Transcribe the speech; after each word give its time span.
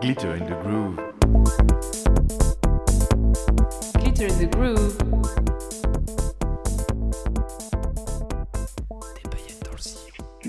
Glitter 0.00 0.30
in 0.30 0.46
the 0.46 0.54
Groove. 0.62 0.96
Glitter 3.98 4.26
in 4.26 4.38
the 4.38 4.48
Groove. 4.48 4.98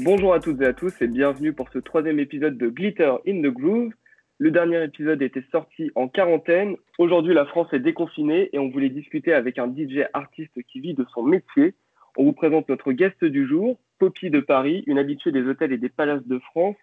Bonjour 0.04 0.34
à 0.36 0.40
toutes 0.40 0.62
et 0.62 0.66
à 0.66 0.74
tous 0.74 0.94
et 1.02 1.08
bienvenue 1.08 1.54
pour 1.54 1.68
ce 1.70 1.80
troisième 1.80 2.20
épisode 2.20 2.60
de 2.60 2.70
Glitter 2.70 3.16
in 3.28 3.42
the 3.42 3.52
Groove. 3.52 3.92
Le 4.38 4.52
dernier 4.52 4.84
épisode 4.84 5.20
était 5.24 5.44
sorti 5.52 5.90
en 5.96 6.08
quarantaine. 6.08 6.76
Aujourd'hui, 7.00 7.34
la 7.34 7.48
France 7.48 7.74
est 7.74 7.80
déconfinée 7.80 8.52
et 8.54 8.60
on 8.60 8.70
voulait 8.70 8.90
discuter 8.90 9.34
avec 9.34 9.58
un 9.58 9.68
DJ 9.68 10.06
artiste 10.14 10.62
qui 10.72 10.80
vit 10.80 10.94
de 10.94 11.08
son 11.12 11.24
métier. 11.24 11.74
On 12.18 12.24
vous 12.24 12.34
présente 12.34 12.70
notre 12.70 12.92
guest 12.92 13.26
du 13.26 13.48
jour, 13.48 13.80
Poppy 13.98 14.30
de 14.30 14.42
Paris, 14.42 14.84
une 14.86 15.00
habituée 15.00 15.32
des 15.32 15.42
hôtels 15.42 15.74
et 15.74 15.80
des 15.80 15.90
palaces 15.90 16.28
de 16.28 16.38
France. 16.38 16.78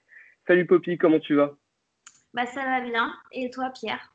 Salut 0.48 0.66
Poppy, 0.66 0.98
comment 0.98 1.20
tu 1.20 1.36
vas? 1.36 1.54
Bah, 2.36 2.46
Ça 2.46 2.64
va 2.64 2.80
bien. 2.80 3.12
Et 3.32 3.50
toi, 3.50 3.70
Pierre? 3.70 4.12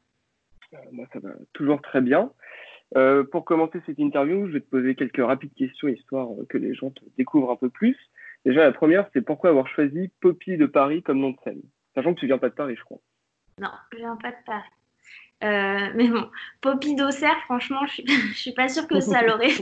Euh, 0.74 0.78
Moi, 0.92 1.06
ça 1.12 1.20
va 1.20 1.32
toujours 1.54 1.82
très 1.82 2.02
bien. 2.02 2.32
Euh, 2.96 3.24
pour 3.24 3.46
commencer 3.46 3.82
cette 3.86 4.00
interview, 4.00 4.48
je 4.48 4.54
vais 4.54 4.62
te 4.62 4.70
poser 4.70 4.96
quelques 4.96 5.26
rapides 5.26 5.54
questions 5.54 5.88
histoire 5.88 6.30
que 6.50 6.58
les 6.58 6.74
gens 6.74 6.92
te 6.92 7.02
découvrent 7.18 7.52
un 7.52 7.56
peu 7.56 7.70
plus. 7.70 7.98
Déjà, 8.46 8.64
la 8.64 8.72
première, 8.72 9.10
c'est 9.14 9.22
pourquoi 9.22 9.50
avoir 9.50 9.68
choisi 9.68 10.12
Poppy 10.20 10.58
de 10.58 10.66
Paris 10.66 11.04
comme 11.04 11.20
nom 11.20 11.32
de 11.32 11.38
scène? 11.44 11.62
Sachant 11.96 12.14
que 12.14 12.20
tu 12.20 12.28
viens 12.28 12.38
pas 12.38 12.50
de 12.50 12.56
Paris, 12.56 12.76
je 12.78 12.84
crois. 12.84 13.00
Non, 13.60 13.72
je 13.92 13.98
viens 13.98 14.16
pas 14.16 14.32
de 14.32 14.44
Paris. 14.46 14.70
Euh, 15.44 15.92
mais 15.96 16.08
bon, 16.08 16.30
Poppy 16.62 16.96
d'Auxerre, 16.96 17.38
franchement, 17.46 17.86
je 17.88 17.94
suis, 17.94 18.06
suis 18.36 18.54
pas 18.54 18.70
sûre 18.70 18.88
que 18.88 19.00
ça 19.00 19.22
l'aurait 19.26 19.54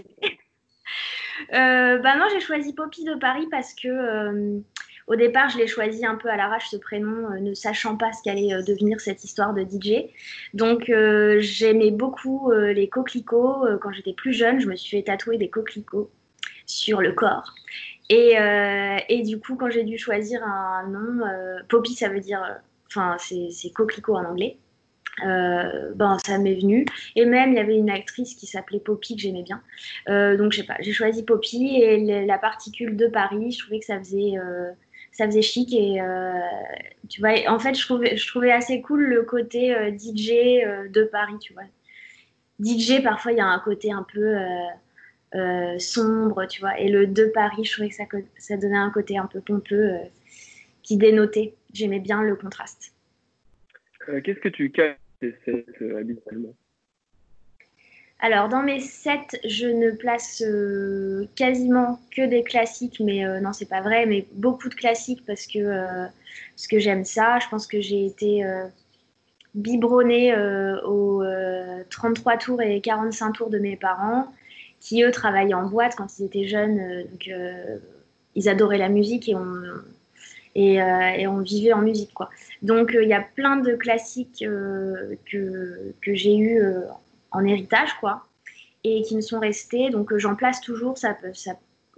euh, 1.53 1.97
bah 1.99 2.17
non, 2.17 2.25
j'ai 2.31 2.39
choisi 2.39 2.73
Poppy 2.73 3.03
de 3.05 3.15
Paris 3.15 3.47
parce 3.49 3.73
que 3.73 3.87
euh, 3.87 4.59
au 5.09 5.15
départ, 5.15 5.49
je 5.49 5.57
l'ai 5.57 5.67
choisi 5.67 6.05
un 6.05 6.15
peu 6.15 6.29
à 6.29 6.37
l'arrache 6.37 6.69
ce 6.69 6.77
prénom, 6.77 7.29
ne 7.41 7.53
sachant 7.53 7.97
pas 7.97 8.13
ce 8.13 8.23
qu'allait 8.23 8.63
devenir 8.63 9.01
cette 9.01 9.23
histoire 9.23 9.53
de 9.53 9.63
DJ. 9.63 10.09
Donc 10.53 10.91
j'aimais 11.39 11.91
beaucoup 11.91 12.51
les 12.51 12.87
coquelicots. 12.87 13.65
quand 13.81 13.91
j'étais 13.91 14.13
plus 14.13 14.33
jeune, 14.33 14.59
je 14.59 14.67
me 14.67 14.75
suis 14.75 14.97
fait 14.97 15.03
tatouer 15.03 15.37
des 15.37 15.49
coquelicots 15.49 16.09
sur 16.65 17.01
le 17.01 17.11
corps. 17.11 17.53
Et, 18.09 18.37
du 19.23 19.39
coup, 19.39 19.55
quand 19.55 19.69
j'ai 19.69 19.83
dû 19.83 19.97
choisir 19.97 20.43
un 20.43 20.87
nom, 20.87 21.25
Poppy, 21.67 21.93
ça 21.95 22.09
veut 22.09 22.21
dire, 22.21 22.41
enfin, 22.87 23.17
c'est 23.19 23.71
coquelicot 23.73 24.15
en 24.15 24.25
anglais. 24.25 24.57
Euh, 25.25 25.91
ben, 25.95 26.17
ça 26.25 26.37
m'est 26.37 26.55
venu. 26.55 26.85
Et 27.15 27.25
même, 27.25 27.51
il 27.51 27.55
y 27.55 27.59
avait 27.59 27.75
une 27.75 27.89
actrice 27.89 28.35
qui 28.35 28.45
s'appelait 28.45 28.79
Poppy 28.79 29.15
que 29.15 29.21
j'aimais 29.21 29.43
bien. 29.43 29.61
Euh, 30.07 30.37
donc, 30.37 30.51
je 30.51 30.61
sais 30.61 30.65
pas, 30.65 30.77
j'ai 30.79 30.93
choisi 30.93 31.23
Poppy 31.23 31.77
et 31.81 32.25
la 32.25 32.37
particule 32.37 32.95
de 32.95 33.07
Paris, 33.07 33.51
je 33.51 33.59
trouvais 33.59 33.79
que 33.79 33.85
ça 33.85 33.99
faisait, 33.99 34.37
euh, 34.37 34.71
ça 35.19 35.25
faisait 35.27 35.41
chic. 35.41 35.73
Et 35.73 35.99
tu 37.09 37.21
vois, 37.21 37.31
en 37.47 37.59
fait, 37.59 37.75
je 37.75 37.85
trouvais, 37.85 38.17
je 38.17 38.27
trouvais 38.27 38.51
assez 38.51 38.81
cool 38.81 39.03
le 39.03 39.23
côté 39.23 39.75
DJ 39.97 40.63
de 40.89 41.03
Paris, 41.03 41.37
tu 41.39 41.53
vois. 41.53 41.63
DJ, 42.59 43.03
parfois, 43.03 43.31
il 43.31 43.37
y 43.37 43.41
a 43.41 43.45
un 43.45 43.59
côté 43.59 43.91
un 43.91 44.05
peu 44.11 44.35
sombre, 45.77 46.45
tu 46.45 46.61
vois. 46.61 46.79
Et 46.79 46.89
le 46.89 47.07
de 47.07 47.25
Paris, 47.25 47.65
je 47.65 47.71
trouvais 47.73 47.89
que 47.89 47.95
ça, 47.95 48.05
ça 48.37 48.57
donnait 48.57 48.77
un 48.77 48.91
côté 48.91 49.17
un 49.17 49.27
peu 49.27 49.41
pompeux 49.41 49.91
qui 50.81 50.97
dénotait. 50.97 51.53
J'aimais 51.73 51.99
bien 51.99 52.23
le 52.23 52.35
contraste. 52.35 52.93
Qu'est-ce 54.23 54.39
que 54.39 54.49
tu 54.49 54.71
caches 54.71 54.97
euh, 55.21 56.03
alors, 58.19 58.49
dans 58.49 58.61
mes 58.63 58.79
sets, 58.79 59.39
je 59.45 59.67
ne 59.67 59.91
place 59.91 60.41
euh, 60.45 61.25
quasiment 61.35 61.99
que 62.11 62.25
des 62.25 62.43
classiques, 62.43 62.99
mais 62.99 63.25
euh, 63.25 63.39
non, 63.39 63.53
c'est 63.53 63.69
pas 63.69 63.81
vrai, 63.81 64.05
mais 64.05 64.27
beaucoup 64.33 64.69
de 64.69 64.75
classiques 64.75 65.25
parce 65.25 65.47
que, 65.47 66.05
parce 66.55 66.67
que 66.67 66.79
j'aime 66.79 67.05
ça. 67.05 67.39
Je 67.39 67.47
pense 67.49 67.65
que 67.67 67.79
j'ai 67.79 68.05
été 68.05 68.43
biberonnée 69.55 70.35
aux 70.85 71.23
33 71.89 72.37
tours 72.37 72.61
et 72.61 72.81
45 72.81 73.31
tours 73.33 73.49
de 73.49 73.59
mes 73.59 73.77
parents, 73.77 74.27
qui 74.79 75.03
eux 75.03 75.11
travaillaient 75.11 75.53
en 75.53 75.67
boîte 75.67 75.95
quand 75.95 76.19
ils 76.19 76.25
étaient 76.25 76.47
jeunes. 76.47 77.05
donc, 77.09 77.29
ils 78.35 78.49
adoraient 78.49 78.77
la 78.77 78.89
musique 78.89 79.29
et 79.29 79.35
on, 81.27 81.41
vivait 81.41 81.73
en 81.73 81.81
musique. 81.81 82.11
Donc 82.61 82.93
euh, 82.93 83.03
il 83.03 83.09
y 83.09 83.13
a 83.13 83.21
plein 83.21 83.57
de 83.57 83.75
classiques 83.75 84.43
euh, 84.43 85.15
que, 85.29 85.93
que 86.01 86.13
j'ai 86.13 86.35
eu 86.37 86.61
euh, 86.61 86.81
en 87.31 87.45
héritage, 87.45 87.93
quoi, 87.99 88.25
et 88.83 89.01
qui 89.03 89.15
me 89.15 89.21
sont 89.21 89.39
restés. 89.39 89.89
Donc 89.89 90.15
j'en 90.17 90.35
place 90.35 90.61
toujours, 90.61 90.97
ça, 90.97 91.15
ça, 91.33 91.53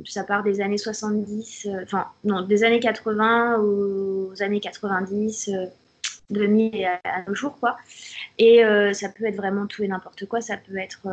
ça, 0.05 0.23
part 0.23 0.43
des 0.43 0.61
années 0.61 0.77
70, 0.77 1.67
enfin 1.83 2.07
non, 2.23 2.41
des 2.41 2.63
années 2.63 2.79
80 2.79 3.59
aux 3.59 4.41
années 4.41 4.59
90. 4.59 5.51
2000 6.29 6.85
à, 6.85 7.01
à 7.03 7.23
nos 7.27 7.35
jours 7.35 7.59
quoi 7.59 7.75
et 8.37 8.63
ça 8.93 9.09
peut 9.09 9.25
être 9.25 9.35
vraiment 9.35 9.67
tout 9.67 9.83
et 9.83 9.87
n'importe 9.89 10.25
quoi 10.27 10.39
ça 10.39 10.55
peut 10.55 10.77
être 10.77 11.05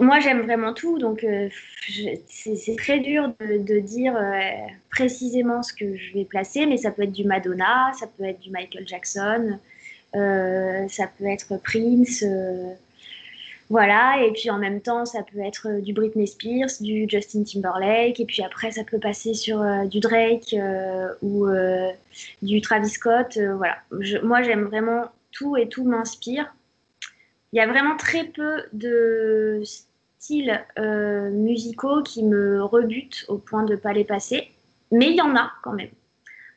moi, 0.00 0.20
j'aime 0.20 0.42
vraiment 0.42 0.72
tout, 0.72 0.98
donc 0.98 1.24
euh, 1.24 1.48
c'est 2.26 2.76
très 2.76 3.00
dur 3.00 3.32
de, 3.40 3.78
dire 3.80 4.16
euh, 4.16 4.40
précisément 4.90 5.62
ce 5.62 5.72
que 5.72 5.96
je 5.96 6.14
vais 6.14 6.24
placer, 6.24 6.66
mais 6.66 6.76
ça 6.76 6.90
peut 6.90 7.02
être 7.02 7.12
du 7.12 7.24
Madonna, 7.24 7.92
ça 7.98 8.06
peut 8.06 8.24
être 8.24 8.40
du 8.40 8.50
Michael 8.50 8.86
Jackson, 8.86 9.50
euh, 9.50 9.56
ça 10.14 11.06
peut 11.18 11.26
être 11.26 11.60
Prince, 11.62 12.24
voilà, 13.70 14.22
et 14.24 14.32
puis 14.32 14.50
en 14.50 14.58
même 14.58 14.80
temps, 14.80 15.04
ça 15.04 15.22
peut 15.22 15.40
être 15.40 15.80
du 15.80 15.92
Britney 15.92 16.26
Spears, 16.26 16.70
du 16.80 17.06
Justin 17.08 17.42
Timberlake, 17.42 18.20
et 18.20 18.24
puis 18.24 18.42
après, 18.42 18.70
ça 18.70 18.84
peut 18.84 18.98
passer 18.98 19.34
sur 19.34 19.64
du 19.86 20.00
Drake 20.00 20.54
ou 21.22 21.46
du 22.42 22.60
Travis 22.60 22.90
Scott, 22.90 23.38
voilà. 23.56 23.76
moi, 24.22 24.42
j'aime 24.42 24.64
vraiment 24.64 25.10
tout 25.32 25.56
et 25.56 25.68
tout 25.68 25.84
m'inspire. 25.84 26.54
Il 27.52 27.58
y 27.58 27.60
a 27.60 27.66
vraiment 27.66 27.96
très 27.96 28.24
peu 28.24 28.62
de 28.72 29.62
styles 30.18 30.64
euh, 30.78 31.30
musicaux 31.30 32.02
qui 32.02 32.24
me 32.24 32.62
rebutent 32.62 33.24
au 33.28 33.38
point 33.38 33.62
de 33.62 33.74
ne 33.74 33.78
pas 33.78 33.92
les 33.92 34.04
passer, 34.04 34.48
mais 34.90 35.10
il 35.10 35.16
y 35.16 35.20
en 35.20 35.36
a 35.36 35.52
quand 35.62 35.72
même. 35.72 35.90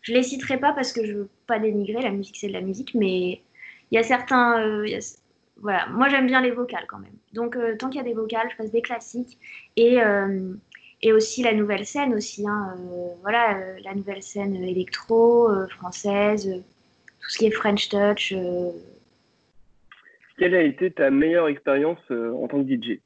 Je 0.02 0.14
les 0.14 0.24
citerai 0.24 0.58
pas 0.58 0.74
parce 0.74 0.94
que 0.94 1.06
je 1.06 1.14
veux 1.14 1.30
pas 1.48 1.60
dénigrer, 1.60 2.02
la 2.02 2.12
musique 2.12 2.38
c'est 2.40 2.48
de 2.48 2.54
la 2.54 2.62
musique, 2.62 2.96
mais 2.96 3.42
il 3.92 3.96
y 3.96 3.98
a 3.98 4.04
certains... 4.04 4.62
Euh, 4.62 5.00
voilà, 5.60 5.88
moi 5.88 6.08
j'aime 6.10 6.28
bien 6.28 6.42
les 6.42 6.52
vocales 6.52 6.86
quand 6.88 7.00
même. 7.00 7.16
Donc 7.34 7.56
euh, 7.56 7.76
tant 7.78 7.90
qu'il 7.90 7.98
y 7.98 8.04
a 8.04 8.08
des 8.08 8.14
vocales, 8.14 8.48
je 8.52 8.58
passe 8.58 8.72
des 8.72 8.82
classiques 8.82 9.40
et, 9.76 9.98
et 11.02 11.14
aussi 11.14 11.42
la 11.42 11.54
nouvelle 11.54 11.86
scène 11.86 12.14
aussi. 12.14 12.48
Hein, 12.48 12.76
voilà, 13.24 13.58
la 13.84 13.96
nouvelle 13.96 14.22
scène 14.22 14.56
électro, 14.56 15.50
française, 15.70 16.64
tout 17.20 17.30
ce 17.30 17.38
qui 17.40 17.48
est 17.48 17.52
French 17.52 17.90
Touch 17.90 18.36
quelle 20.38 20.56
a 20.56 20.62
été 20.62 20.92
ta 20.92 21.10
meilleure 21.10 21.48
expérience 21.48 22.00
euh, 22.12 22.32
en 22.34 22.48
tant 22.48 22.64
que 22.64 22.70
DJ 22.70 23.00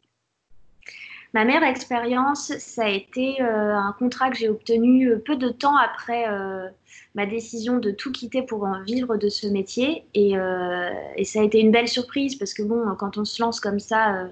Ma 1.34 1.46
meilleure 1.46 1.64
expérience, 1.64 2.58
ça 2.58 2.84
a 2.84 2.90
été 2.90 3.42
euh, 3.42 3.76
un 3.76 3.94
contrat 3.98 4.30
que 4.30 4.38
j'ai 4.38 4.50
obtenu 4.50 5.08
euh, 5.08 5.18
peu 5.18 5.38
de 5.38 5.50
temps 5.50 5.78
après 5.78 6.26
ma 7.16 7.26
décision 7.26 7.78
de 7.78 7.92
tout 7.92 8.12
quitter 8.12 8.42
pour 8.42 8.68
vivre 8.86 9.18
de 9.18 9.30
ce 9.30 9.48
métier. 9.48 10.06
Et, 10.14 10.34
ça 11.24 11.40
a 11.40 11.44
été 11.44 11.60
une 11.60 11.72
belle 11.72 11.88
surprise 11.88 12.36
parce 12.36 12.54
que 12.54 12.64
bon, 12.64 12.96
quand 12.98 13.18
on 13.18 13.26
se 13.26 13.42
lance 13.42 13.60
comme 13.60 13.80
ça, 13.80 14.28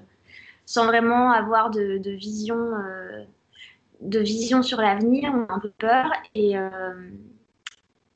sans 0.66 0.86
vraiment 0.86 1.30
avoir 1.30 1.70
de, 1.70 1.98
de 1.98 2.10
vision, 2.10 2.56
de 4.00 4.18
vision 4.18 4.62
sur 4.62 4.80
l'avenir, 4.80 5.30
on 5.34 5.52
a 5.52 5.56
un 5.56 5.58
peu 5.58 5.70
peur. 5.78 6.10
Et, 6.34 6.54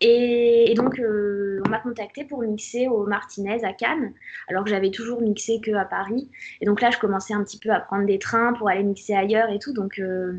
et, 0.06 0.74
donc, 0.74 0.98
euh, 0.98 1.62
on 1.64 1.70
m'a 1.70 1.78
contacté 1.78 2.24
pour 2.24 2.42
mixer 2.42 2.88
au 2.88 3.06
Martinez 3.06 3.64
à 3.64 3.72
Cannes, 3.72 4.12
alors 4.48 4.64
que 4.64 4.68
j'avais 4.68 4.90
toujours 4.90 5.22
mixé 5.22 5.60
que 5.60 5.72
à 5.72 5.86
Paris. 5.86 6.30
Et 6.60 6.66
donc 6.66 6.82
là, 6.82 6.90
je 6.90 6.98
commençais 6.98 7.32
un 7.32 7.42
petit 7.42 7.58
peu 7.58 7.70
à 7.70 7.80
prendre 7.80 8.04
des 8.04 8.18
trains 8.18 8.52
pour 8.52 8.68
aller 8.68 8.82
mixer 8.82 9.14
ailleurs 9.14 9.50
et 9.50 9.58
tout. 9.58 9.72
Donc, 9.72 9.98
euh, 9.98 10.34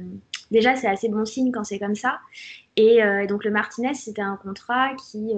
déjà, 0.52 0.76
c'est 0.76 0.88
assez 0.88 1.09
bon 1.09 1.26
signe 1.26 1.52
quand 1.52 1.64
c'est 1.64 1.80
comme 1.80 1.96
ça. 1.96 2.20
Et, 2.76 3.03
euh, 3.03 3.26
donc, 3.26 3.44
le 3.44 3.50
Martinez, 3.50 3.96
c'était 3.96 4.22
un 4.22 4.38
contrat 4.38 4.94
qui, 5.09 5.34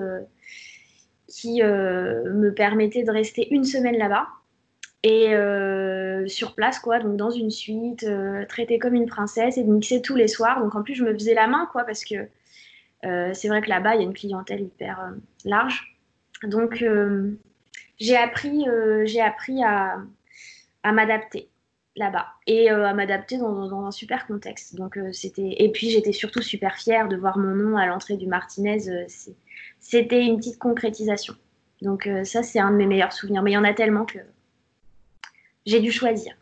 qui 1.28 1.62
me 1.62 2.50
permettait 2.50 3.04
de 3.04 3.12
rester 3.12 3.48
une 3.54 3.64
semaine 3.64 3.98
là-bas. 3.98 4.28
Et 5.04 5.30
sur 6.28 6.54
place, 6.54 6.80
quoi, 6.80 7.00
donc 7.00 7.16
dans 7.16 7.30
une 7.30 7.52
suite, 7.52 8.06
traitée 8.50 8.78
comme 8.78 8.96
une 8.96 9.06
princesse 9.06 9.58
et 9.58 9.64
de 9.64 9.72
mixer 9.72 10.02
tous 10.02 10.16
les 10.16 10.28
soirs. 10.28 10.62
Donc 10.62 10.76
en 10.76 10.84
plus, 10.84 10.96
je 10.96 11.06
me 11.06 11.14
faisais 11.14 11.34
la 11.34 11.48
main, 11.48 11.70
quoi, 11.72 11.86
parce 11.86 12.04
que 12.04 12.16
euh, 12.16 12.26
c'est 13.04 13.48
vrai 13.48 13.62
que 13.62 13.70
là-bas, 13.70 13.96
il 13.96 14.02
y 14.02 14.04
a 14.04 14.08
une 14.08 14.14
clientèle 14.14 14.62
hyper 14.62 15.00
euh, 15.02 15.16
large. 15.46 15.98
Donc, 16.44 16.82
euh, 16.82 17.38
j'ai 18.00 18.16
appris, 18.16 18.66
j'ai 19.06 19.22
appris 19.22 19.64
à, 19.64 19.98
m'adapter 20.84 21.50
là-bas 21.96 22.28
et 22.46 22.70
à 22.70 22.94
m'adapter 22.94 23.38
dans, 23.38 23.86
un 23.86 23.92
super 23.92 24.28
contexte. 24.28 24.76
Donc, 24.76 25.00
et 25.38 25.72
puis 25.72 25.90
j'étais 25.90 26.12
surtout 26.12 26.42
super 26.42 26.76
fière 26.76 27.08
de 27.08 27.18
voir 27.18 27.40
mon 27.40 27.56
nom 27.56 27.76
à 27.76 27.88
l'entrée 27.88 28.18
du 28.18 28.28
Martinez. 28.28 29.08
c'était 29.80 30.24
une 30.24 30.38
petite 30.38 30.60
concrétisation. 30.60 31.34
Donc 31.82 32.08
ça, 32.24 32.44
c'est 32.44 32.60
un 32.60 32.70
de 32.72 32.76
mes 32.76 32.86
meilleurs 32.86 33.14
souvenirs. 33.14 33.42
Mais 33.42 33.52
il 33.52 33.56
y 33.56 33.58
en 33.58 33.64
a 33.64 33.74
tellement 33.74 34.06
que 34.06 34.20
j'ai 35.66 35.80
dû 35.80 35.92
choisir. 35.92 36.36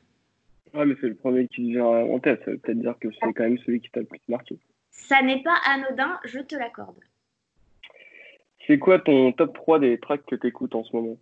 Ouais, 0.74 0.86
mais 0.86 0.96
c'est 1.00 1.07
le 1.07 1.16
premier 1.16 1.48
qui 1.48 1.72
vient 1.72 1.86
en 1.86 2.19
tête. 2.19 2.42
Ça 2.44 2.52
veut 2.52 2.57
peut-être 2.57 2.80
dire 2.80 2.96
que 3.00 3.07
c'est 3.12 3.34
quand 3.34 3.44
même 3.44 3.57
celui 3.60 3.80
qui 3.80 3.90
t'a 3.92 4.02
le 4.02 4.06
plus 4.06 4.19
marqué. 4.28 4.60
Ça 4.97 5.21
n'est 5.21 5.44
pas 5.44 5.56
anodin, 5.65 6.19
je 6.24 6.39
te 6.39 6.56
l'accorde. 6.56 7.00
C'est 8.65 8.80
quoi 8.80 8.97
ton 8.97 9.31
top 9.33 9.53
3 9.53 9.80
des 9.80 10.00
tracks 10.00 10.25
que 10.25 10.36
tu 10.36 10.47
écoutes 10.47 10.74
en 10.74 10.83
ce 10.83 10.95
moment? 10.95 11.18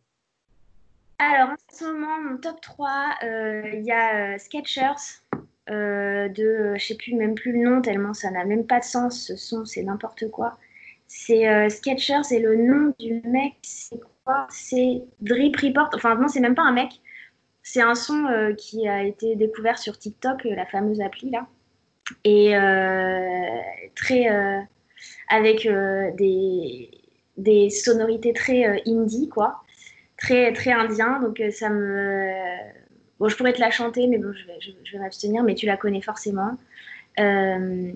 Alors, 1.19 1.49
en 1.49 1.55
ce 1.69 1.83
moment, 1.85 2.21
mon 2.21 2.37
top 2.37 2.61
3, 2.61 3.17
il 3.21 3.83
y 3.83 3.91
a 3.91 4.39
Sketchers 4.39 5.21
de, 5.67 6.75
je 6.77 6.85
sais 6.85 6.95
plus 6.95 7.15
même 7.15 7.35
plus 7.35 7.51
le 7.51 7.69
nom 7.69 7.81
tellement 7.81 8.13
ça 8.13 8.31
n'a 8.31 8.45
même 8.45 8.65
pas 8.65 8.79
de 8.79 8.85
sens, 8.85 9.27
ce 9.27 9.35
son, 9.35 9.65
c'est 9.65 9.83
n'importe 9.83 10.29
quoi. 10.31 10.57
C'est 11.07 11.69
Sketchers 11.69 12.31
et 12.31 12.39
le 12.39 12.55
nom 12.55 12.93
du 12.99 13.21
mec, 13.25 13.55
c'est 13.61 13.99
quoi? 14.23 14.47
C'est 14.49 15.03
Drip 15.19 15.55
Report. 15.57 15.89
Enfin, 15.93 16.15
non, 16.15 16.29
c'est 16.29 16.39
même 16.39 16.55
pas 16.55 16.63
un 16.63 16.71
mec. 16.71 17.01
C'est 17.61 17.81
un 17.81 17.95
son 17.95 18.53
qui 18.57 18.87
a 18.87 19.03
été 19.03 19.35
découvert 19.35 19.77
sur 19.77 19.97
TikTok, 19.97 20.45
la 20.45 20.65
fameuse 20.65 21.01
appli 21.01 21.29
là. 21.29 21.47
Et 22.23 22.53
très. 23.95 24.27
avec 25.29 25.67
des 26.17 26.89
des 27.37 27.69
sonorités 27.69 28.33
très 28.33 28.65
euh, 28.65 28.79
indie, 28.87 29.29
quoi, 29.29 29.61
très, 30.17 30.53
très 30.53 30.71
indien. 30.71 31.19
Donc 31.19 31.39
euh, 31.39 31.51
ça 31.51 31.69
me. 31.69 32.31
Bon, 33.19 33.27
je 33.27 33.37
pourrais 33.37 33.53
te 33.53 33.59
la 33.59 33.71
chanter, 33.71 34.07
mais 34.07 34.17
bon, 34.17 34.33
je 34.33 34.45
vais, 34.47 34.59
je, 34.59 34.91
vais 34.91 34.99
m'abstenir, 34.99 35.43
mais 35.43 35.55
tu 35.55 35.65
la 35.65 35.77
connais 35.77 36.01
forcément. 36.01 36.57
Euh, 37.19 37.91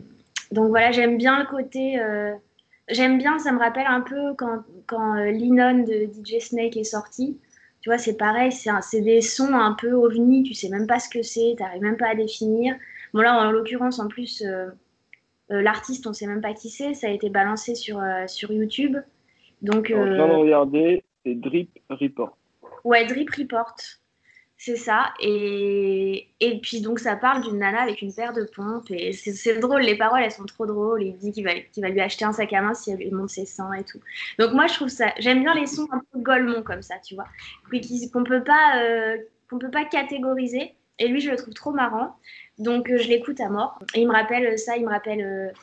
donc 0.51 0.69
voilà, 0.69 0.91
j'aime 0.91 1.17
bien 1.17 1.39
le 1.39 1.45
côté. 1.45 1.99
j'aime 2.87 3.17
bien, 3.17 3.37
ça 3.39 3.51
me 3.51 3.59
rappelle 3.59 3.87
un 3.87 4.01
peu 4.01 4.33
quand, 4.37 4.63
quand 4.85 5.15
Linon 5.15 5.83
de 5.83 6.05
DJ 6.05 6.39
Snake 6.39 6.77
est 6.77 6.85
sorti. 6.85 7.37
Tu 7.81 7.89
vois, 7.89 7.97
c'est 7.97 8.15
pareil, 8.15 8.51
c'est 8.51 9.01
des 9.01 9.21
sons 9.21 9.53
un 9.53 9.73
peu 9.73 9.91
ovni, 9.91 10.43
tu 10.43 10.53
sais 10.53 10.69
même 10.69 10.87
pas 10.87 10.99
ce 10.99 11.09
que 11.09 11.21
c'est, 11.23 11.55
tu 11.57 11.63
n'arrives 11.63 11.81
même 11.81 11.97
pas 11.97 12.09
à 12.09 12.15
définir. 12.15 12.75
Bon, 13.17 13.23
là, 13.23 13.47
en 13.47 13.51
l'occurrence, 13.51 13.97
en 13.97 14.07
plus, 14.07 14.43
l'artiste, 15.49 16.05
on 16.05 16.13
sait 16.13 16.27
même 16.27 16.41
pas 16.41 16.53
qui 16.53 16.69
c'est, 16.69 16.93
ça 16.93 17.07
a 17.07 17.09
été 17.09 17.31
balancé 17.31 17.73
sur, 17.73 17.99
sur 18.27 18.51
YouTube. 18.51 18.95
Donc, 19.63 19.87
je 19.87 19.95
viens 19.95 20.05
de 20.05 20.33
euh, 20.33 20.37
regarder, 20.37 21.03
c'est 21.25 21.33
Drip 21.33 21.79
Report. 21.89 22.37
Ouais, 22.83 23.07
Drip 23.07 23.27
Report. 23.31 23.73
C'est 24.55 24.75
ça. 24.75 25.15
Et, 25.19 26.27
et 26.39 26.59
puis, 26.59 26.81
donc, 26.81 26.99
ça 26.99 27.15
parle 27.15 27.41
d'une 27.41 27.57
nana 27.57 27.81
avec 27.81 28.03
une 28.03 28.13
paire 28.13 28.33
de 28.33 28.43
pompes. 28.55 28.91
Et 28.91 29.13
c'est 29.13 29.57
drôle, 29.57 29.81
les 29.81 29.97
paroles, 29.97 30.21
elles 30.21 30.31
sont 30.31 30.45
trop 30.45 30.67
drôles. 30.67 31.01
Il 31.01 31.17
dit 31.17 31.31
qu'il 31.31 31.43
va, 31.43 31.53
va 31.77 31.89
lui 31.89 32.01
acheter 32.01 32.25
un 32.25 32.33
sac 32.33 32.53
à 32.53 32.61
main 32.61 32.75
si 32.75 32.91
elle 32.91 32.99
lui 32.99 33.09
montre 33.09 33.31
ses 33.31 33.47
seins 33.47 33.73
et 33.73 33.83
tout. 33.83 33.99
Donc, 34.37 34.53
moi, 34.53 34.67
je 34.67 34.75
trouve 34.75 34.89
ça. 34.89 35.07
J'aime 35.17 35.41
bien 35.41 35.55
les 35.55 35.65
sons 35.65 35.87
un 35.91 36.03
peu 36.11 36.19
golemont 36.19 36.61
comme 36.61 36.83
ça, 36.83 36.99
tu 37.03 37.15
vois. 37.15 37.25
Qu'on 38.13 38.23
peut, 38.23 38.43
pas, 38.43 38.83
euh, 38.83 39.17
qu'on 39.49 39.57
peut 39.57 39.71
pas 39.71 39.85
catégoriser. 39.85 40.75
Et 40.99 41.07
lui, 41.07 41.19
je 41.19 41.31
le 41.31 41.37
trouve 41.37 41.55
trop 41.55 41.71
marrant. 41.71 42.15
Donc, 42.57 42.89
euh, 42.89 42.97
je 42.97 43.07
l'écoute 43.07 43.39
à 43.39 43.49
mort. 43.49 43.79
Il 43.95 44.07
me 44.07 44.13
rappelle 44.13 44.57
ça, 44.57 44.77
il 44.77 44.85
me 44.85 44.89
rappelle 44.89 45.53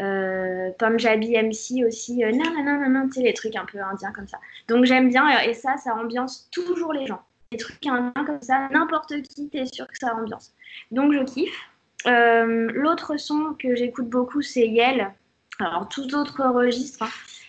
euh, 0.00 0.70
Punjabi 0.78 1.36
MC 1.36 1.84
aussi, 1.84 2.22
euh, 2.22 2.30
non, 2.30 2.52
non, 2.54 2.62
non, 2.62 2.88
non, 2.88 3.08
tu 3.08 3.14
sais, 3.14 3.22
les 3.22 3.34
trucs 3.34 3.56
un 3.56 3.64
peu 3.64 3.80
indiens 3.80 4.12
comme 4.12 4.28
ça. 4.28 4.38
Donc 4.68 4.84
j'aime 4.84 5.08
bien, 5.08 5.40
et 5.40 5.54
ça, 5.54 5.76
ça 5.76 5.94
ambiance 5.94 6.48
toujours 6.52 6.92
les 6.92 7.06
gens. 7.06 7.20
Les 7.50 7.58
trucs 7.58 7.84
indiens 7.84 8.24
comme 8.24 8.40
ça, 8.40 8.68
n'importe 8.70 9.20
qui, 9.22 9.48
t'es 9.48 9.66
sûr 9.66 9.88
que 9.88 9.98
ça 9.98 10.14
ambiance. 10.14 10.54
Donc 10.92 11.12
je 11.12 11.24
kiffe. 11.24 11.68
Euh, 12.06 12.70
l'autre 12.74 13.16
son 13.16 13.56
que 13.58 13.74
j'écoute 13.74 14.08
beaucoup, 14.08 14.40
c'est 14.40 14.68
Yel. 14.68 15.10
Alors, 15.58 15.88
tout 15.88 16.14
autre 16.14 16.44
registre. 16.44 17.02
Hein. 17.02 17.08